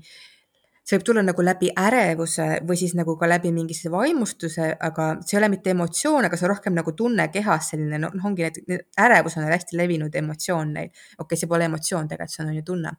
see 0.81 0.97
võib 0.97 1.05
tulla 1.07 1.21
nagu 1.23 1.43
läbi 1.45 1.69
ärevuse 1.77 2.47
või 2.67 2.79
siis 2.81 2.95
nagu 2.97 3.13
ka 3.19 3.29
läbi 3.29 3.51
mingisuguse 3.53 3.93
vaimustuse, 3.93 4.71
aga 4.81 5.11
see 5.21 5.37
ei 5.37 5.43
ole 5.43 5.51
mitte 5.53 5.71
emotsioon, 5.75 6.25
aga 6.25 6.39
see 6.39 6.47
on 6.47 6.53
rohkem 6.55 6.75
nagu 6.75 6.95
tunne 6.97 7.29
kehas, 7.31 7.69
selline 7.71 8.01
noh, 8.01 8.17
ongi 8.27 8.49
need, 8.49 8.81
ärevus 8.99 9.37
on 9.37 9.45
hästi 9.45 9.77
levinud 9.77 10.17
emotsioon 10.23 10.73
neil. 10.73 10.89
okei 10.89 11.23
okay,, 11.27 11.39
see 11.43 11.53
pole 11.53 11.69
emotsioon, 11.69 12.09
tegelikult 12.09 12.35
see 12.35 12.47
on 12.47 12.57
ju 12.57 12.65
tunne 12.73 12.97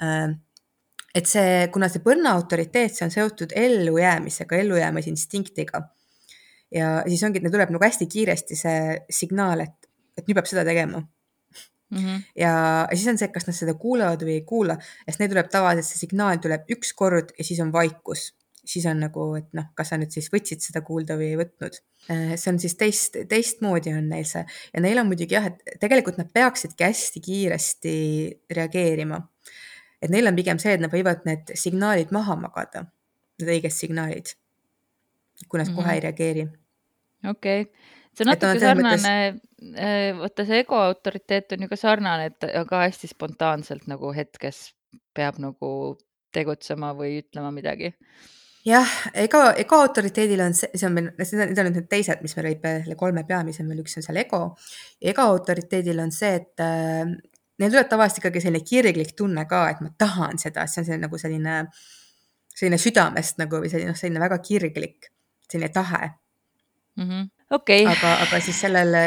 äh, 0.00 0.32
et 1.14 1.30
see, 1.30 1.66
kuna 1.74 1.88
see 1.90 2.02
põrna 2.04 2.34
autoriteet, 2.34 2.94
see 2.96 3.06
on 3.06 3.12
seotud 3.14 3.54
ellujäämisega, 3.56 4.58
ellujäämisinstinktiga. 4.64 5.82
ja 6.74 6.94
siis 7.06 7.22
ongi, 7.22 7.38
et 7.38 7.46
neil 7.46 7.54
tuleb 7.54 7.74
nagu 7.74 7.86
hästi 7.86 8.08
kiiresti 8.10 8.56
see 8.58 8.78
signaal, 9.10 9.62
et, 9.62 9.90
et 10.18 10.26
nüüd 10.26 10.38
peab 10.40 10.50
seda 10.50 10.64
tegema 10.66 11.04
mm. 11.94 11.98
-hmm. 11.98 12.22
ja, 12.36 12.54
siis 12.94 13.08
on 13.08 13.18
see, 13.18 13.28
kas 13.34 13.46
nad 13.46 13.56
seda 13.56 13.74
kuulavad 13.78 14.22
või 14.26 14.40
ei 14.40 14.46
kuula, 14.48 14.78
sest 15.06 15.20
neil 15.22 15.30
tuleb 15.32 15.50
tavaliselt 15.52 15.92
see 15.92 16.06
signaal 16.06 16.40
tuleb 16.42 16.72
üks 16.76 16.94
kord 16.98 17.30
ja 17.38 17.44
siis 17.44 17.60
on 17.60 17.72
vaikus. 17.72 18.32
siis 18.64 18.86
on 18.88 18.96
nagu, 18.96 19.26
et 19.36 19.50
noh, 19.52 19.66
kas 19.76 19.90
sa 19.92 19.98
nüüd 20.00 20.08
siis 20.08 20.30
võtsid 20.32 20.62
seda 20.64 20.80
kuulda 20.80 21.18
või 21.20 21.26
ei 21.34 21.36
võtnud. 21.36 21.74
Äh, 22.08 22.30
see 22.40 22.48
on 22.48 22.58
siis 22.58 22.74
teist, 22.80 23.18
teistmoodi 23.28 23.92
on 23.92 24.08
neil 24.08 24.24
see 24.24 24.40
ja 24.72 24.80
neil 24.80 25.02
on 25.02 25.10
muidugi 25.10 25.36
jah, 25.36 25.50
et 25.50 25.76
tegelikult 25.82 26.16
nad 26.16 26.30
peaksidki 26.32 26.86
hästi 26.86 27.20
kiiresti 27.20 27.92
reageerima 28.56 29.20
et 30.02 30.12
neil 30.12 30.26
on 30.30 30.36
pigem 30.36 30.60
see, 30.62 30.74
et 30.76 30.82
nad 30.82 30.92
võivad 30.92 31.24
need 31.28 31.54
signaalid 31.58 32.12
maha 32.14 32.36
magada, 32.40 32.84
need 33.40 33.54
õiged 33.56 33.74
signaalid, 33.74 34.34
kui 35.48 35.58
nad 35.58 35.68
mm 35.68 35.72
-hmm. 35.72 35.76
kohe 35.76 35.92
ei 35.92 35.98
mhm. 35.98 36.04
reageeri. 36.06 36.46
okei 37.30 37.60
okay., 37.60 37.90
see 38.14 38.24
on 38.24 38.30
natuke 38.32 38.60
sarnane 38.60 38.96
mõttes..., 38.96 39.76
äh, 39.78 40.18
vaata 40.18 40.44
see 40.44 40.58
ego 40.58 40.80
autoriteet 40.80 41.52
on 41.52 41.62
ju 41.62 41.68
ka 41.68 41.76
sarnane, 41.76 42.26
et 42.26 42.68
ka 42.68 42.84
hästi 42.86 43.10
spontaanselt 43.10 43.86
nagu 43.86 44.12
hetkes 44.12 44.74
peab 45.14 45.38
nagu 45.38 45.98
tegutsema 46.32 46.94
või 46.94 47.20
ütlema 47.22 47.50
midagi 47.50 47.94
jah, 48.64 48.88
ego, 49.14 49.42
ego 49.56 49.80
autoriteedil 49.84 50.40
on 50.40 50.54
see, 50.56 50.70
see 50.74 50.88
on 50.88 50.96
meil, 50.96 51.10
need 51.18 51.60
on 51.60 51.70
need 51.72 51.88
teised, 51.90 52.22
mis 52.24 52.36
me 52.36 52.46
lõime 52.46 52.96
kolme 53.00 53.24
peamise, 53.28 53.64
meil 53.66 53.82
üks 53.84 53.98
on 53.98 54.06
seal 54.06 54.20
ego. 54.22 54.40
ego 55.00 55.28
autoriteedil 55.34 56.00
on 56.04 56.12
see, 56.14 56.34
et 56.40 56.64
äh, 56.64 57.04
neil 57.60 57.72
tuleb 57.74 57.90
tavaliselt 57.90 58.22
ikkagi 58.22 58.42
selline 58.44 58.66
kirglik 58.66 59.14
tunne 59.18 59.46
ka, 59.50 59.64
et 59.70 59.82
ma 59.84 59.92
tahan 59.98 60.40
seda, 60.42 60.66
see 60.70 60.82
on 60.82 60.88
see 60.88 60.98
nagu 61.02 61.20
selline, 61.20 61.56
selline 62.54 62.80
südamest 62.80 63.40
nagu 63.42 63.62
või 63.62 63.70
selline, 63.72 63.92
noh, 63.92 63.98
selline 63.98 64.22
väga 64.22 64.40
kirglik, 64.44 65.10
selline 65.50 65.70
tahe 65.74 66.02
mm. 66.96 67.06
-hmm. 67.06 67.30
okay.. 67.58 67.86
aga, 67.86 68.16
aga 68.26 68.42
siis 68.42 68.60
sellel 68.66 68.98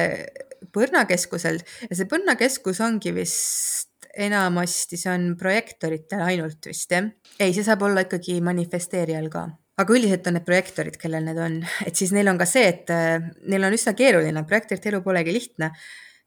põrnakeskusel 0.74 1.62
ja 1.90 1.94
see 2.00 2.10
põrnakeskus 2.10 2.82
ongi 2.86 3.14
vist 3.16 3.94
enamasti, 4.18 4.98
see 4.98 5.14
on 5.14 5.30
projektoritel 5.38 6.24
ainult 6.26 6.66
vist 6.66 6.92
jah. 6.92 7.12
ei, 7.40 7.54
see 7.54 7.66
saab 7.66 7.84
olla 7.86 8.08
ikkagi 8.08 8.40
manifesteerijal 8.42 9.30
ka 9.34 9.48
aga 9.78 9.94
üldiselt 9.94 10.26
on 10.28 10.38
need 10.38 10.46
projektorid, 10.48 10.98
kellel 10.98 11.26
need 11.28 11.38
on, 11.38 11.60
et 11.86 11.96
siis 11.96 12.12
neil 12.16 12.30
on 12.32 12.40
ka 12.40 12.48
see, 12.50 12.66
et 12.66 12.90
äh, 12.94 13.22
neil 13.46 13.68
on 13.68 13.76
üsna 13.76 13.94
keeruline, 13.98 14.44
projektorite 14.50 14.90
elu 14.90 15.04
polegi 15.06 15.36
lihtne 15.36 15.72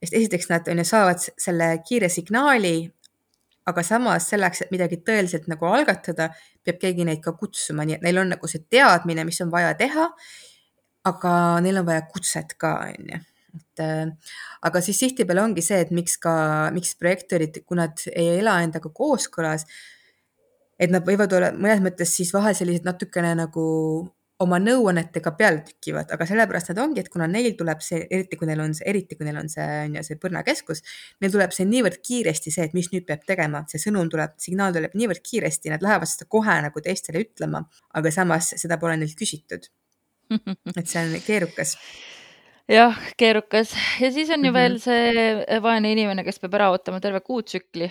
sest 0.00 0.16
esiteks 0.16 0.48
nad 0.50 0.68
on 0.72 0.80
ju 0.80 0.86
saavad 0.88 1.22
selle 1.38 1.70
kiire 1.86 2.08
signaali, 2.08 2.74
aga 3.70 3.82
samas 3.86 4.28
selleks, 4.32 4.64
et 4.64 4.70
midagi 4.74 5.00
tõeliselt 5.06 5.48
nagu 5.50 5.68
algatada, 5.68 6.30
peab 6.64 6.80
keegi 6.80 7.06
neid 7.06 7.20
ka 7.24 7.34
kutsuma, 7.38 7.84
nii 7.86 7.98
et 7.98 8.06
neil 8.06 8.22
on 8.22 8.32
nagu 8.34 8.50
see 8.50 8.64
teadmine, 8.72 9.24
mis 9.28 9.40
on 9.44 9.52
vaja 9.52 9.74
teha. 9.78 10.10
aga 11.08 11.30
neil 11.64 11.78
on 11.80 11.86
vaja 11.86 12.02
kutset 12.12 12.58
ka, 12.60 12.74
on 12.92 13.06
ju 13.08 13.20
et 13.56 13.80
äh, 13.80 14.34
aga 14.62 14.82
siis 14.84 14.98
tihtipeale 15.00 15.42
ongi 15.42 15.62
see, 15.64 15.80
et 15.84 15.90
miks 15.94 16.18
ka, 16.22 16.32
miks 16.74 16.92
projektorid, 17.00 17.62
kui 17.66 17.78
nad 17.78 18.02
ei 18.12 18.38
ela 18.38 18.58
endaga 18.64 18.92
kooskõlas, 18.94 19.64
et 20.80 20.92
nad 20.92 21.04
võivad 21.06 21.32
olla 21.36 21.50
mõnes 21.56 21.82
mõttes 21.84 22.14
siis 22.16 22.32
vahel 22.34 22.56
sellised 22.56 22.86
natukene 22.88 23.32
nagu 23.38 23.64
oma 24.40 24.59
nõuannetega 24.62 25.33
peale 25.37 25.62
tükivad, 25.66 26.12
aga 26.14 26.26
sellepärast 26.29 26.72
nad 26.72 26.81
ongi, 26.85 27.03
et 27.03 27.11
kuna 27.12 27.26
neil 27.29 27.53
tuleb 27.59 27.83
see, 27.85 28.07
eriti 28.11 28.38
kui 28.40 28.48
neil 28.48 28.62
on 28.64 28.72
see, 28.76 28.87
eriti 28.88 29.18
kui 29.18 29.29
neil 29.29 29.40
on 29.42 29.50
see, 29.53 29.66
on 29.87 29.98
ju, 29.98 30.05
see 30.07 30.20
põrnakeskus, 30.22 30.81
neil 31.20 31.35
tuleb 31.35 31.53
see 31.57 31.66
niivõrd 31.68 32.00
kiiresti 32.07 32.53
see, 32.55 32.68
et 32.70 32.76
mis 32.76 32.88
nüüd 32.94 33.05
peab 33.09 33.26
tegema, 33.29 33.64
see 33.70 33.83
sõnum 33.83 34.09
tuleb, 34.12 34.38
signaal 34.40 34.72
tuleb 34.76 34.96
niivõrd 34.96 35.20
kiiresti, 35.26 35.74
nad 35.74 35.85
lähevad 35.85 36.09
seda 36.09 36.29
kohe 36.37 36.57
nagu 36.64 36.85
teistele 36.85 37.24
ütlema, 37.26 37.66
aga 38.00 38.14
samas 38.14 38.55
seda 38.61 38.81
pole 38.81 38.96
neilt 39.00 39.18
küsitud. 39.18 39.68
et 40.31 40.87
see 40.87 41.00
on 41.03 41.14
keerukas 41.26 41.74
jah, 42.70 42.98
keerukas 43.18 43.74
ja 44.00 44.12
siis 44.14 44.31
on 44.31 44.44
ju 44.44 44.53
mm 44.53 44.57
-hmm. 44.57 44.59
veel 44.61 44.81
see 44.81 45.61
vaene 45.62 45.92
inimene, 45.92 46.24
kes 46.24 46.38
peab 46.38 46.55
ära 46.55 46.70
ootama 46.70 47.00
terve 47.00 47.20
kuutsükli. 47.20 47.90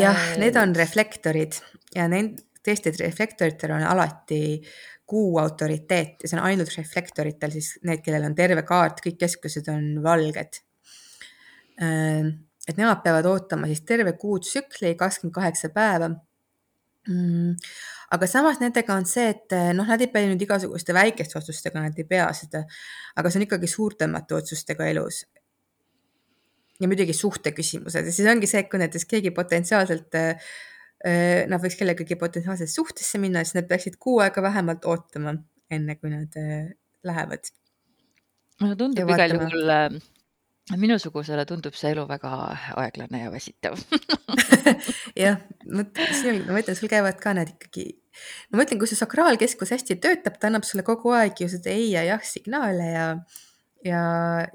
jah, 0.00 0.38
need 0.38 0.56
on 0.56 0.74
reflektorid 0.74 1.60
ja 1.94 2.08
need 2.08 2.38
tõesti, 2.64 2.88
et 2.88 3.00
reflektoritel 3.00 3.70
on 3.70 3.82
alati 3.82 4.62
kuu 5.08 5.38
autoriteet 5.40 6.22
ja 6.22 6.30
see 6.30 6.38
on 6.38 6.44
ainult 6.46 6.72
reflektoritel, 6.76 7.52
siis 7.54 7.78
need, 7.88 8.02
kellel 8.04 8.28
on 8.28 8.36
terve 8.38 8.64
kaart, 8.68 9.00
kõik 9.04 9.18
keskused 9.22 9.68
on 9.72 9.86
valged. 10.04 10.60
Äh, 11.82 12.28
et 12.68 12.76
nemad 12.76 13.00
peavad 13.04 13.28
ootama 13.30 13.70
siis 13.70 13.84
terve 13.88 14.12
kuu 14.20 14.36
tsükli, 14.44 14.92
kakskümmend 15.00 15.36
kaheksa 15.38 15.72
päeva. 15.72 16.10
Mm, 17.08 17.54
aga 18.12 18.28
samas 18.28 18.60
nendega 18.60 18.98
on 19.00 19.08
see, 19.08 19.30
et 19.32 19.56
äh, 19.56 19.72
noh, 19.76 19.88
nad 19.88 20.04
ei 20.04 20.10
pea 20.12 20.28
nüüd 20.28 20.44
igasuguste 20.44 20.96
väikeste 20.96 21.40
otsustega, 21.40 21.86
nad 21.86 21.96
ei 21.96 22.08
pea 22.08 22.28
seda, 22.36 22.66
aga 23.16 23.32
see 23.32 23.40
on 23.40 23.48
ikkagi 23.48 23.70
suurtemate 23.72 24.36
otsustega 24.36 24.90
elus 24.92 25.24
ja 26.78 26.86
muidugi 26.86 27.14
suhte 27.16 27.50
küsimused 27.56 28.06
ja 28.06 28.12
siis 28.14 28.28
ongi 28.30 28.46
see, 28.46 28.60
kui 28.70 28.78
näiteks 28.78 29.08
keegi 29.10 29.32
potentsiaalselt 29.34 30.14
Äh, 30.14 30.50
nad 31.04 31.62
võiks 31.62 31.76
kellegagi 31.78 32.16
potentsiaalselt 32.18 32.72
suhtesse 32.72 33.20
minna, 33.22 33.44
siis 33.46 33.54
nad 33.54 33.68
peaksid 33.70 34.00
kuu 34.02 34.16
aega 34.24 34.42
vähemalt 34.42 34.86
ootama, 34.90 35.36
enne 35.70 35.94
kui 36.00 36.10
nad 36.10 36.34
äh, 36.40 36.72
lähevad. 37.06 37.52
mulle 38.60 38.76
tundub 38.76 39.12
igal 39.14 39.36
juhul 39.36 40.00
minusugusele 40.76 41.44
tundub 41.48 41.76
see 41.78 41.92
elu 41.94 42.04
väga 42.08 42.30
aeglane 42.82 43.22
ja 43.22 43.30
väsitav 43.32 43.78
jah, 45.22 45.38
ma 45.70 45.84
ütlen, 45.86 46.76
sul 46.76 46.90
käivad 46.90 47.20
ka 47.22 47.32
need 47.38 47.54
ikkagi, 47.54 47.86
no 48.50 48.58
ma 48.58 48.66
ütlen, 48.66 48.80
kui 48.80 48.90
see 48.90 48.98
sakraalkeskus 48.98 49.72
hästi 49.72 49.96
töötab, 50.02 50.36
ta 50.36 50.50
annab 50.50 50.66
sulle 50.68 50.84
kogu 50.84 51.14
aeg 51.16 51.40
ju 51.40 51.48
seda 51.52 51.72
ei 51.72 51.92
ja 51.94 52.04
jah 52.04 52.24
signaale 52.24 52.90
ja, 52.90 53.06
ja, 53.86 54.02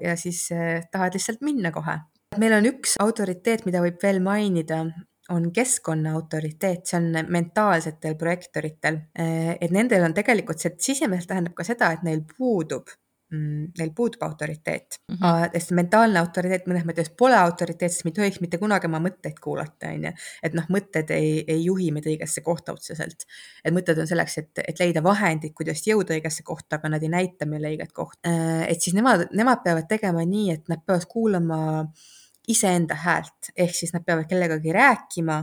ja 0.02 0.14
siis 0.20 0.46
eh, 0.54 0.84
tahad 0.92 1.16
lihtsalt 1.18 1.42
minna 1.42 1.74
kohe. 1.74 1.98
meil 2.38 2.54
on 2.60 2.70
üks 2.70 2.94
autoriteet, 3.02 3.66
mida 3.66 3.82
võib 3.82 3.98
veel 4.02 4.22
mainida 4.22 4.84
on 5.32 5.52
keskkonna 5.52 6.12
autoriteet, 6.18 6.84
see 6.86 6.98
on 7.00 7.30
mentaalsetel 7.32 8.16
projektoritel, 8.20 8.98
et 9.16 9.72
nendel 9.72 10.04
on 10.04 10.14
tegelikult 10.16 10.60
see 10.60 10.74
sisemiselt 10.90 11.30
tähendab 11.32 11.54
ka 11.56 11.64
seda, 11.64 11.94
et 11.94 12.04
neil 12.04 12.20
puudub 12.28 12.90
mm, 13.32 13.70
neil 13.78 13.92
puudub 13.96 14.22
autoriteet 14.22 14.98
mm, 15.08 15.16
-hmm. 15.16 15.54
sest 15.54 15.72
mentaalne 15.78 16.20
autoriteet 16.20 16.66
mõnes 16.68 16.84
mõttes 16.88 17.08
pole 17.18 17.36
autoriteet, 17.36 17.92
sest 17.92 18.04
me 18.04 18.12
ei 18.12 18.18
tohiks 18.18 18.40
mitte 18.44 18.58
kunagi 18.60 18.90
oma 18.90 19.00
mõtteid 19.06 19.40
kuulata, 19.40 19.92
on 19.94 20.04
ju. 20.08 20.12
et 20.42 20.58
noh, 20.58 20.66
mõtted 20.76 21.14
ei, 21.16 21.44
ei 21.48 21.64
juhi 21.64 21.90
meid 21.92 22.08
õigesse 22.10 22.44
kohta 22.44 22.76
otseselt. 22.76 23.24
et 23.64 23.74
mõtted 23.74 24.00
on 24.00 24.10
selleks, 24.10 24.38
et, 24.38 24.64
et 24.68 24.82
leida 24.82 25.02
vahendid, 25.02 25.54
kuidas 25.56 25.86
jõuda 25.86 26.18
õigesse 26.18 26.44
kohta, 26.44 26.76
aga 26.76 26.92
nad 26.96 27.02
ei 27.02 27.12
näita 27.16 27.46
meile 27.46 27.72
õiget 27.72 27.92
kohta. 27.92 28.34
et 28.68 28.80
siis 28.80 28.94
nemad, 28.94 29.28
nemad 29.32 29.64
peavad 29.64 29.88
tegema 29.88 30.24
nii, 30.24 30.50
et 30.58 30.68
nad 30.68 30.84
peavad 30.84 31.08
kuulama 31.08 31.62
äh, 31.80 32.20
iseenda 32.48 32.94
häält, 32.94 33.52
ehk 33.56 33.74
siis 33.74 33.92
nad 33.94 34.04
peavad 34.04 34.28
kellegagi 34.28 34.72
rääkima 34.72 35.42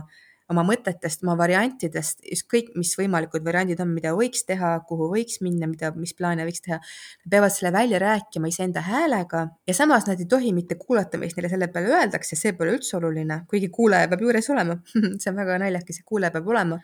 oma 0.52 0.64
mõtetest, 0.68 1.24
oma 1.24 1.36
variantidest, 1.40 2.22
ükskõik 2.36 2.72
mis 2.78 2.92
võimalikud 2.98 3.44
variandid 3.46 3.80
on, 3.82 3.92
mida 3.96 4.12
võiks 4.16 4.46
teha, 4.48 4.74
kuhu 4.88 5.10
võiks 5.14 5.40
minna, 5.44 5.68
mida, 5.70 5.92
mis 5.96 6.14
plaane 6.18 6.46
võiks 6.48 6.64
teha. 6.64 6.78
Nad 7.24 7.34
peavad 7.34 7.54
selle 7.54 7.72
välja 7.74 8.00
rääkima 8.02 8.50
iseenda 8.52 8.84
häälega 8.86 9.46
ja 9.68 9.76
samas 9.76 10.06
nad 10.08 10.20
ei 10.20 10.28
tohi 10.30 10.52
mitte 10.56 10.78
kuulata, 10.80 11.20
mis 11.20 11.36
neile 11.36 11.50
selle 11.52 11.68
peale 11.72 11.92
öeldakse, 11.96 12.38
see 12.38 12.54
pole 12.58 12.76
üldse 12.76 12.96
oluline, 13.00 13.42
kuigi 13.50 13.72
kuulaja 13.72 14.10
peab 14.12 14.22
juures 14.26 14.50
olema 14.52 14.78
see 15.20 15.32
on 15.32 15.40
väga 15.40 15.58
naljakas, 15.62 16.00
et 16.00 16.08
kuulaja 16.08 16.32
peab 16.34 16.48
olema, 16.52 16.78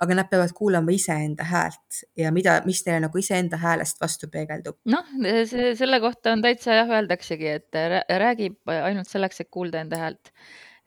aga 0.00 0.16
nad 0.16 0.30
peavad 0.30 0.54
kuulama 0.56 0.94
iseenda 0.96 1.44
häält 1.44 2.00
ja 2.18 2.32
mida, 2.32 2.60
mis 2.68 2.82
neile 2.86 3.04
nagu 3.06 3.20
iseenda 3.20 3.60
häälest 3.60 4.00
vastu 4.00 4.30
peegeldub. 4.32 4.78
noh, 4.88 5.12
selle 5.52 6.00
kohta 6.00 6.32
on 6.32 6.42
täitsa 6.44 6.80
jah, 6.80 6.96
öeldaksegi, 6.98 7.54
et 7.60 7.80
räägib 8.24 8.74
ainult 8.80 9.10
selleks, 9.10 9.44
et 9.44 9.50
kuulda 9.52 9.84
enda 9.84 10.00
häält. 10.00 10.32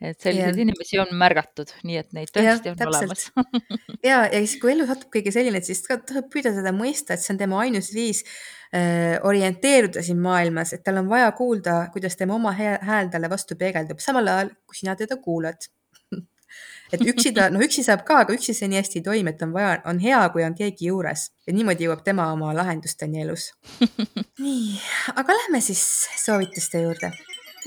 Et 0.02 0.20
selliseid 0.20 0.58
Jah. 0.58 0.62
inimesi 0.66 1.00
on 1.02 1.12
märgatud, 1.18 1.72
nii 1.88 2.00
et 2.02 2.10
neid 2.16 2.32
tõesti 2.34 2.72
on 2.72 2.80
täpselt. 2.80 2.98
olemas 3.04 3.28
ja, 4.10 4.24
ja 4.26 4.40
siis, 4.42 4.58
kui 4.62 4.74
ellu 4.74 4.88
satub 4.90 5.12
keegi 5.14 5.34
selline, 5.36 5.62
et 5.62 5.70
siis 5.70 5.84
tuleb 5.86 6.28
püüda 6.34 6.54
seda 6.56 6.74
mõista, 6.76 7.16
et 7.16 7.24
see 7.24 7.34
on 7.36 7.40
tema 7.40 7.62
ainus 7.64 7.92
viis 7.96 8.24
äh, 8.26 9.20
orienteeruda 9.24 10.04
siin 10.06 10.20
maailmas, 10.24 10.74
et 10.76 10.84
tal 10.84 11.00
on 11.04 11.12
vaja 11.12 11.32
kuulda, 11.38 11.78
kuidas 11.94 12.20
tema 12.20 12.36
oma 12.40 12.56
hää- 12.58 12.82
hääl 12.84 13.14
talle 13.14 13.32
vastu 13.32 13.60
peegeldub, 13.60 14.04
samal 14.04 14.28
ajal 14.34 14.54
kui 14.68 14.82
sina 14.82 14.98
teda 15.00 15.20
kuulad 15.24 15.70
et 16.94 17.06
üksi 17.14 17.34
ta, 17.36 17.48
noh, 17.54 17.64
üksi 17.64 17.86
saab 17.86 18.04
ka, 18.08 18.24
aga 18.26 18.36
üksi 18.36 18.56
see 18.58 18.70
nii 18.72 18.82
hästi 18.82 19.02
ei 19.02 19.08
toimi, 19.08 19.34
et 19.34 19.46
on 19.46 19.54
vaja, 19.56 19.78
on 19.90 20.02
hea, 20.04 20.22
kui 20.36 20.46
on 20.46 20.58
keegi 20.58 20.92
juures 20.92 21.30
ja 21.48 21.56
niimoodi 21.56 21.88
jõuab 21.88 22.04
tema 22.06 22.30
oma 22.36 22.52
lahendusteni 22.58 23.24
elus. 23.24 23.52
nii, 24.44 24.78
aga 25.16 25.40
lähme 25.42 25.64
siis 25.64 25.84
soovituste 26.26 26.84
juurde. 26.84 27.14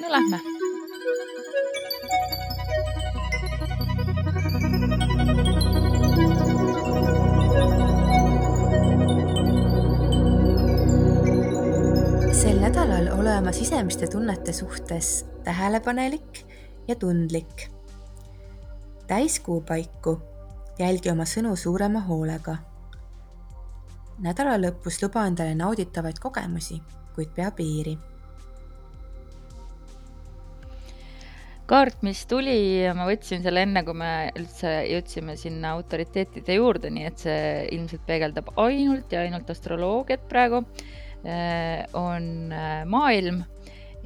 no 0.02 0.12
lähme. 0.12 0.42
Nädalal 12.66 13.12
ole 13.14 13.30
oma 13.38 13.52
sisemiste 13.54 14.08
tunnete 14.10 14.52
suhtes 14.52 15.26
tähelepanelik 15.44 16.46
ja 16.88 16.94
tundlik. 16.94 17.70
täiskuu 19.06 19.60
paiku 19.60 20.16
jälgi 20.78 21.10
oma 21.10 21.22
sõnu 21.22 21.54
suurema 21.56 22.00
hoolega. 22.08 22.56
nädala 24.18 24.56
lõpus 24.58 24.98
luba 25.02 25.28
endale 25.30 25.54
nauditavaid 25.54 26.18
kogemusi, 26.18 26.80
kuid 27.14 27.30
pea 27.38 27.50
piiri 27.50 27.94
kaart, 31.66 32.02
mis 32.02 32.26
tuli, 32.26 32.82
ma 32.94 33.06
võtsin 33.06 33.46
selle 33.46 33.62
enne, 33.62 33.84
kui 33.84 33.94
me 33.94 34.12
üldse 34.38 34.76
jõudsime 34.90 35.36
sinna 35.38 35.76
autoriteetide 35.78 36.58
juurde, 36.58 36.90
nii 36.90 37.06
et 37.14 37.18
see 37.18 37.40
ilmselt 37.78 38.06
peegeldab 38.06 38.56
ainult 38.56 39.12
ja 39.12 39.22
ainult 39.22 39.50
astroloogiat 39.50 40.26
praegu. 40.28 40.64
On 41.96 42.26
maailm. 42.86 43.44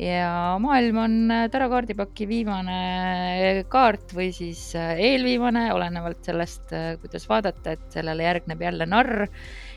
Ja 0.00 0.56
maailm 0.62 0.96
on 0.96 1.16
tarakaardipaki 1.52 2.24
viimane 2.28 3.64
kaart 3.68 4.14
või 4.16 4.30
siis 4.32 4.70
eelviimane, 4.76 5.66
olenevalt 5.76 6.24
sellest, 6.24 6.72
kuidas 7.02 7.28
vaadata, 7.28 7.74
et 7.76 7.84
sellele 7.92 8.24
järgneb 8.24 8.64
jälle 8.64 8.86
narr, 8.88 9.26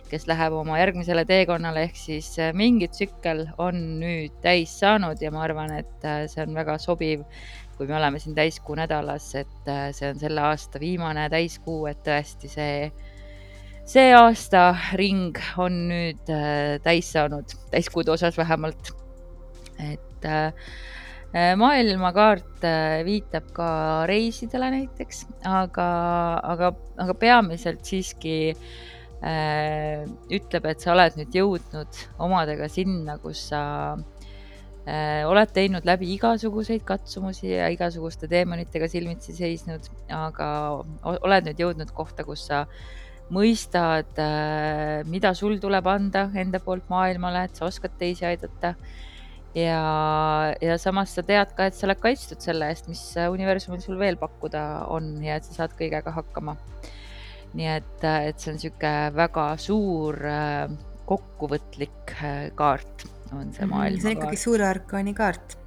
kes 0.08 0.23
läheb 0.29 0.56
oma 0.56 0.77
järgmisele 0.79 1.25
teekonnale, 1.27 1.89
ehk 1.89 1.99
siis 1.99 2.29
mingi 2.56 2.88
tsükkel 2.93 3.49
on 3.58 3.82
nüüd 3.99 4.39
täis 4.45 4.77
saanud 4.79 5.19
ja 5.19 5.34
ma 5.34 5.43
arvan, 5.43 5.75
et 5.82 6.08
see 6.32 6.45
on 6.45 6.56
väga 6.56 6.77
sobiv 6.79 7.27
kui 7.77 7.88
me 7.88 7.97
oleme 7.97 8.19
siin 8.19 8.36
täiskuu 8.36 8.75
nädalas, 8.77 9.34
et 9.36 9.67
äh, 9.69 9.88
see 9.95 10.12
on 10.13 10.19
selle 10.21 10.43
aasta 10.45 10.79
viimane 10.82 11.25
täiskuu, 11.34 11.86
et 11.89 12.03
tõesti 12.06 12.51
see, 12.51 12.91
see 13.89 14.13
aastaring 14.15 15.37
on 15.59 15.83
nüüd 15.89 16.31
äh, 16.31 16.79
täis 16.85 17.11
saanud, 17.13 17.55
täiskuude 17.73 18.13
osas 18.15 18.37
vähemalt. 18.39 18.93
et 19.83 20.25
äh, 20.25 20.53
maailmakaart 21.57 22.65
viitab 23.05 23.49
ka 23.57 23.67
reisidele 24.07 24.69
näiteks, 24.75 25.25
aga, 25.49 25.87
aga, 26.53 26.71
aga 27.01 27.15
peamiselt 27.17 27.83
siiski 27.89 28.53
äh, 28.53 30.05
ütleb, 30.29 30.69
et 30.69 30.83
sa 30.83 30.93
oled 30.93 31.17
nüüd 31.19 31.39
jõudnud 31.41 32.03
omadega 32.21 32.69
sinna, 32.71 33.17
kus 33.23 33.49
sa 33.49 33.63
Äh, 34.83 35.23
oled 35.23 35.51
teinud 35.55 35.85
läbi 35.87 36.09
igasuguseid 36.17 36.81
katsumusi 36.83 37.53
ja 37.53 37.69
igasuguste 37.71 38.27
teemonitega 38.27 38.89
silmitsi 38.91 39.31
seisnud, 39.37 39.85
aga 40.11 40.47
oled 41.07 41.47
nüüd 41.47 41.61
jõudnud 41.63 41.93
kohta, 41.95 42.25
kus 42.27 42.43
sa 42.49 42.65
mõistad, 43.33 44.12
äh, 44.19 45.03
mida 45.09 45.33
sul 45.38 45.59
tuleb 45.62 45.88
anda 45.88 46.27
enda 46.36 46.59
poolt 46.63 46.89
maailmale, 46.91 47.45
et 47.47 47.55
sa 47.55 47.69
oskad 47.69 47.95
teisi 47.99 48.25
aidata. 48.27 48.75
ja, 49.55 50.55
ja 50.62 50.77
samas 50.81 51.13
sa 51.13 51.21
tead 51.23 51.53
ka, 51.55 51.67
et 51.69 51.77
sa 51.77 51.86
oled 51.88 51.99
kaitstud 52.01 52.41
selle 52.41 52.71
eest, 52.73 52.88
mis 52.89 53.01
universumil 53.29 53.83
sul 53.83 53.99
veel 53.99 54.17
pakkuda 54.17 54.88
on 54.89 55.19
ja 55.23 55.38
et 55.38 55.45
sa 55.45 55.62
saad 55.62 55.77
kõigega 55.77 56.12
hakkama. 56.12 56.57
nii 57.53 57.69
et, 57.69 58.03
et 58.03 58.39
see 58.39 58.49
on 58.49 58.57
niisugune 58.57 58.93
väga 59.13 59.47
suur 59.62 60.17
äh, 60.25 60.69
kokkuvõtlik 61.05 62.15
kaart 62.57 63.05
on 63.33 63.53
see 63.53 63.65
maailmakaart. 63.69 64.01
see 64.01 64.12
on 64.12 64.17
ikkagi 64.17 64.39
suure 64.41 64.67
arkaani 64.67 65.13
kaart. 65.17 65.57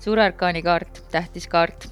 suure 0.00 0.24
arkaani 0.24 0.62
kaart, 0.62 1.02
tähtis 1.12 1.48
kaart 1.50 1.88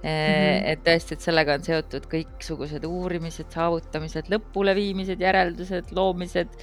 Mm 0.00 0.08
-hmm. 0.08 0.68
et 0.72 0.84
tõesti, 0.84 1.12
et 1.12 1.24
sellega 1.26 1.54
on 1.58 1.64
seotud 1.64 2.06
kõiksugused 2.08 2.84
uurimised, 2.88 3.50
saavutamised, 3.52 4.30
lõpuleviimised, 4.32 5.20
järeldused, 5.20 5.90
loomised, 5.92 6.54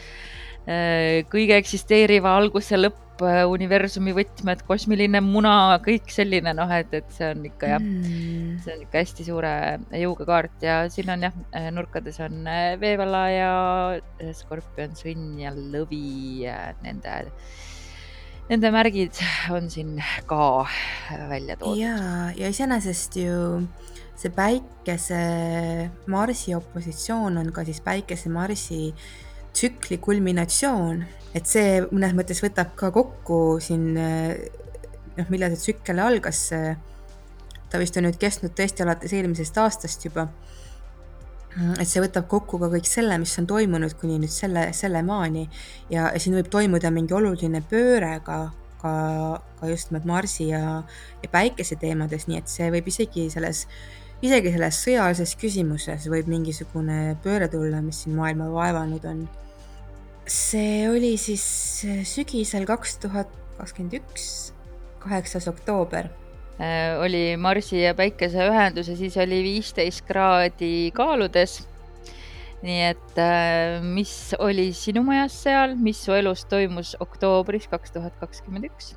eh, 0.65 1.21
kõige 1.30 1.60
eksisteeriva 1.62 2.34
algus 2.38 2.71
ja 2.71 2.80
lõpp, 2.82 3.21
eh, 3.21 3.43
universumi 3.45 4.15
võtmed, 4.17 4.65
kosmiline 4.65 5.21
muna, 5.21 5.78
kõik 5.86 6.10
selline 6.10 6.56
noh, 6.58 6.73
et, 6.73 6.93
et 6.97 7.13
see 7.13 7.30
on 7.30 7.45
ikka 7.45 7.71
jah 7.76 7.80
mm., 7.80 8.58
see 8.65 8.73
on 8.73 8.82
ikka 8.88 9.04
hästi 9.06 9.30
suure 9.30 9.54
jõuga 10.02 10.26
kaart 10.26 10.65
ja 10.65 10.82
siin 10.89 11.13
on 11.13 11.30
jah, 11.30 11.39
nurkades 11.78 12.19
on 12.19 12.41
veevala 12.82 13.23
ja 13.30 13.54
skorpion, 14.34 14.97
sõnn 14.97 15.38
ja 15.45 15.54
lõvi 15.54 16.50
nende 16.82 17.21
nende 18.48 18.72
märgid 18.72 19.20
on 19.52 19.70
siin 19.72 19.98
ka 20.28 20.66
välja 21.30 21.58
toodud. 21.60 21.82
ja, 21.82 21.96
ja 22.38 22.52
iseenesest 22.52 23.20
ju 23.20 23.64
see 24.18 24.34
päikese 24.34 25.22
Marsi 26.10 26.56
opositsioon 26.58 27.38
on 27.42 27.52
ka 27.54 27.66
siis 27.68 27.82
päikese 27.86 28.32
Marsi 28.34 28.94
tsükli 29.58 29.98
kulminatsioon, 29.98 31.02
et 31.36 31.50
see 31.50 31.82
mõnes 31.90 32.14
mõttes 32.18 32.42
võtab 32.44 32.76
ka 32.78 32.92
kokku 32.94 33.58
siin 33.64 33.94
noh, 33.98 35.30
millal 35.30 35.56
see 35.56 35.64
tsükkel 35.68 36.00
algas. 36.02 36.48
ta 37.68 37.82
vist 37.82 37.98
on 38.00 38.08
nüüd 38.08 38.20
kestnud 38.22 38.54
tõesti 38.56 38.86
alates 38.86 39.14
eelmisest 39.14 39.58
aastast 39.60 40.06
juba 40.08 40.30
et 41.58 41.89
see 41.89 42.02
võtab 42.04 42.28
kokku 42.30 42.60
ka 42.62 42.70
kõik 42.74 42.88
selle, 42.89 43.17
mis 43.22 43.34
on 43.41 43.48
toimunud 43.50 43.96
kuni 44.00 44.20
nüüd 44.22 44.34
selle, 44.34 44.67
selle 44.78 45.02
maani 45.06 45.48
ja 45.93 46.10
siin 46.20 46.38
võib 46.38 46.50
toimuda 46.54 46.91
mingi 46.93 47.15
oluline 47.17 47.63
pööre 47.70 48.17
ka, 48.26 48.39
ka, 48.82 48.91
ka 49.60 49.72
just 49.72 49.91
nimelt 49.91 50.06
Marsi 50.10 50.52
ja, 50.52 50.82
ja 51.24 51.32
Päikese 51.34 51.80
teemades, 51.82 52.28
nii 52.30 52.41
et 52.41 52.52
see 52.52 52.70
võib 52.74 52.89
isegi 52.91 53.28
selles, 53.34 53.65
isegi 54.22 54.54
selles 54.54 54.84
sõjalises 54.86 55.34
küsimuses 55.41 56.06
võib 56.12 56.30
mingisugune 56.32 57.17
pööre 57.26 57.50
tulla, 57.52 57.82
mis 57.82 58.04
siin 58.06 58.17
maailma 58.20 58.52
vaevanud 58.54 59.10
on. 59.10 59.26
see 60.28 60.86
oli 60.91 61.15
siis 61.17 61.43
sügisel 62.06 62.67
kaks 62.70 62.98
tuhat 63.02 63.34
kakskümmend 63.58 63.98
üks, 63.98 64.54
kaheksas 65.02 65.48
oktoober 65.50 66.12
oli 67.04 67.38
Marsi 67.38 67.84
ja 67.84 67.93
Päikese 67.98 68.48
ühendus 68.50 68.89
ja 68.89 68.96
siis 68.98 69.17
oli 69.22 69.43
viisteist 69.46 70.06
kraadi 70.08 70.89
kaaludes. 70.96 71.60
nii 72.65 72.80
et 72.88 73.20
äh, 73.22 73.84
mis 73.86 74.34
oli 74.41 74.72
sinu 74.74 75.04
majas 75.06 75.36
seal, 75.43 75.76
mis 75.78 76.00
su 76.02 76.15
elus 76.17 76.48
toimus 76.50 76.96
oktoobris 77.00 77.67
kaks 77.70 77.93
tuhat 77.93 78.17
kakskümmend 78.17 78.65
üks? 78.72 78.96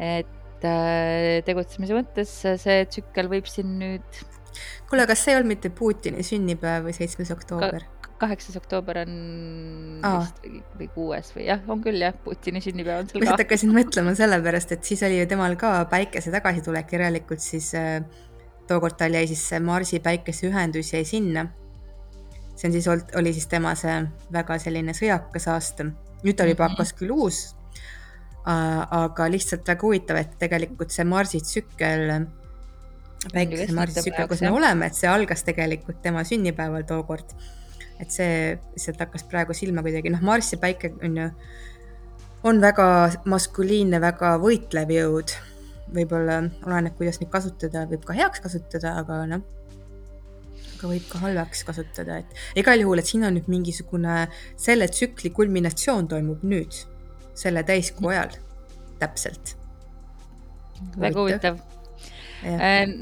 et 0.00 0.64
äh, 0.64 1.42
tegutsemise 1.44 1.98
mõttes 1.98 2.32
see 2.40 2.78
tsükkel 2.88 3.28
võib 3.28 3.50
siin 3.50 3.76
nüüd. 3.82 4.22
kuule, 4.88 5.04
kas 5.10 5.20
see 5.20 5.34
ei 5.34 5.42
olnud 5.42 5.52
mitte 5.52 5.68
Putini 5.68 6.24
sünnipäev 6.24 6.88
või 6.88 6.96
seitsmes 6.96 7.34
oktoober? 7.36 7.84
Kaheksas 8.18 8.56
oktoober 8.60 9.00
on 9.02 9.14
Aa. 10.06 10.20
vist 10.20 10.44
või, 10.78 10.88
kuues 10.94 11.32
või 11.34 11.48
jah, 11.48 11.64
on 11.70 11.82
küll 11.84 12.02
jah, 12.02 12.14
Putini 12.24 12.62
sünnipäev 12.64 13.02
on 13.02 13.10
seal 13.10 13.18
ka. 13.18 13.24
lihtsalt 13.24 13.44
hakkasin 13.44 13.74
mõtlema 13.74 14.14
sellepärast, 14.18 14.76
et 14.76 14.86
siis 14.86 15.02
oli 15.06 15.18
ju 15.18 15.26
temal 15.30 15.56
ka 15.60 15.72
päikese 15.90 16.32
tagasitulek, 16.34 16.94
järelikult 16.96 17.42
siis 17.42 17.72
äh, 17.78 17.98
tookord 18.70 18.98
tal 19.00 19.16
jäi 19.16 19.26
siis 19.30 19.42
see 19.50 19.60
Marsi 19.64 20.00
päikese 20.04 20.48
ühendus 20.50 20.94
jäi 20.94 21.04
sinna. 21.08 21.48
see 22.54 22.68
on 22.68 22.76
siis 22.76 22.88
olnud, 22.88 23.10
oli 23.18 23.34
siis 23.34 23.50
tema 23.50 23.74
see 23.78 23.98
väga 24.32 24.58
selline 24.62 24.94
sõjakas 24.94 25.50
aasta. 25.50 25.90
nüüd 26.22 26.38
ta 26.38 26.46
juba 26.48 26.68
mhm. 26.68 26.76
hakkas 26.76 26.94
küll 26.98 27.14
uus 27.14 27.44
aga 28.44 29.26
lihtsalt 29.32 29.68
väga 29.68 29.86
huvitav, 29.86 30.18
et 30.20 30.34
tegelikult 30.38 30.92
see 30.92 31.04
Marsi 31.08 31.40
tsükkel 31.40 32.10
päikese 33.32 33.72
Marsi 33.72 34.02
tsükkel, 34.02 34.28
kus 34.28 34.42
me 34.44 34.52
oleme, 34.52 34.86
et 34.86 34.98
see 34.98 35.08
algas 35.08 35.44
tegelikult 35.46 36.02
tema 36.04 36.24
sünnipäeval 36.28 36.84
tookord 36.88 37.32
et 38.02 38.12
see 38.14 38.54
lihtsalt 38.74 39.02
hakkas 39.04 39.26
praegu 39.30 39.54
silma 39.56 39.84
kuidagi, 39.84 40.12
noh, 40.12 40.22
Marss 40.24 40.54
ja 40.54 40.60
Päike 40.62 40.92
on 41.04 41.18
ju, 41.18 41.26
on 42.50 42.60
väga 42.62 42.86
maskuliinne, 43.30 44.00
väga 44.02 44.36
võitlev 44.42 44.94
jõud. 44.98 45.36
võib-olla 45.94 46.40
oleneb, 46.66 46.94
kuidas 46.98 47.20
neid 47.20 47.30
kasutada, 47.30 47.84
võib 47.86 48.02
ka 48.08 48.16
heaks 48.16 48.40
kasutada, 48.42 48.96
aga 49.02 49.18
noh, 49.30 49.42
aga 50.78 50.88
võib 50.90 51.04
ka 51.10 51.20
halvaks 51.22 51.62
kasutada, 51.68 52.16
et 52.24 52.58
igal 52.58 52.80
juhul, 52.82 52.98
et 52.98 53.10
siin 53.10 53.26
on 53.28 53.36
nüüd 53.36 53.50
mingisugune 53.52 54.24
selle 54.56 54.88
tsükli 54.90 55.30
kulminatsioon 55.36 56.08
toimub 56.10 56.42
nüüd, 56.42 56.80
selle 57.38 57.62
täiskuu 57.68 58.10
ajal, 58.10 58.34
täpselt. 58.98 59.54
väga 60.98 61.20
huvitav 61.20 61.62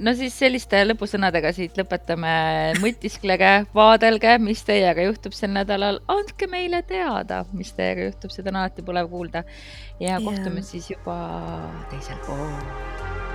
no 0.04 0.14
siis 0.18 0.36
selliste 0.38 0.82
lõpusõnadega 0.86 1.52
siit 1.56 1.78
lõpetame. 1.78 2.34
mõtisklege, 2.82 3.52
vaadelge, 3.74 4.36
mis 4.42 4.62
teiega 4.68 5.08
juhtub 5.08 5.36
sel 5.36 5.54
nädalal, 5.56 6.00
andke 6.12 6.46
meile 6.50 6.82
teada, 6.86 7.44
mis 7.52 7.72
teiega 7.76 8.10
juhtub, 8.10 8.34
seda 8.34 8.52
on 8.52 8.62
alati 8.62 8.86
põnev 8.86 9.10
kuulda. 9.10 9.44
ja 10.00 10.18
kohtume 10.20 10.62
yeah. 10.62 10.70
siis 10.72 10.90
juba 10.90 11.16
teisel 11.90 12.18
pool 12.26 13.31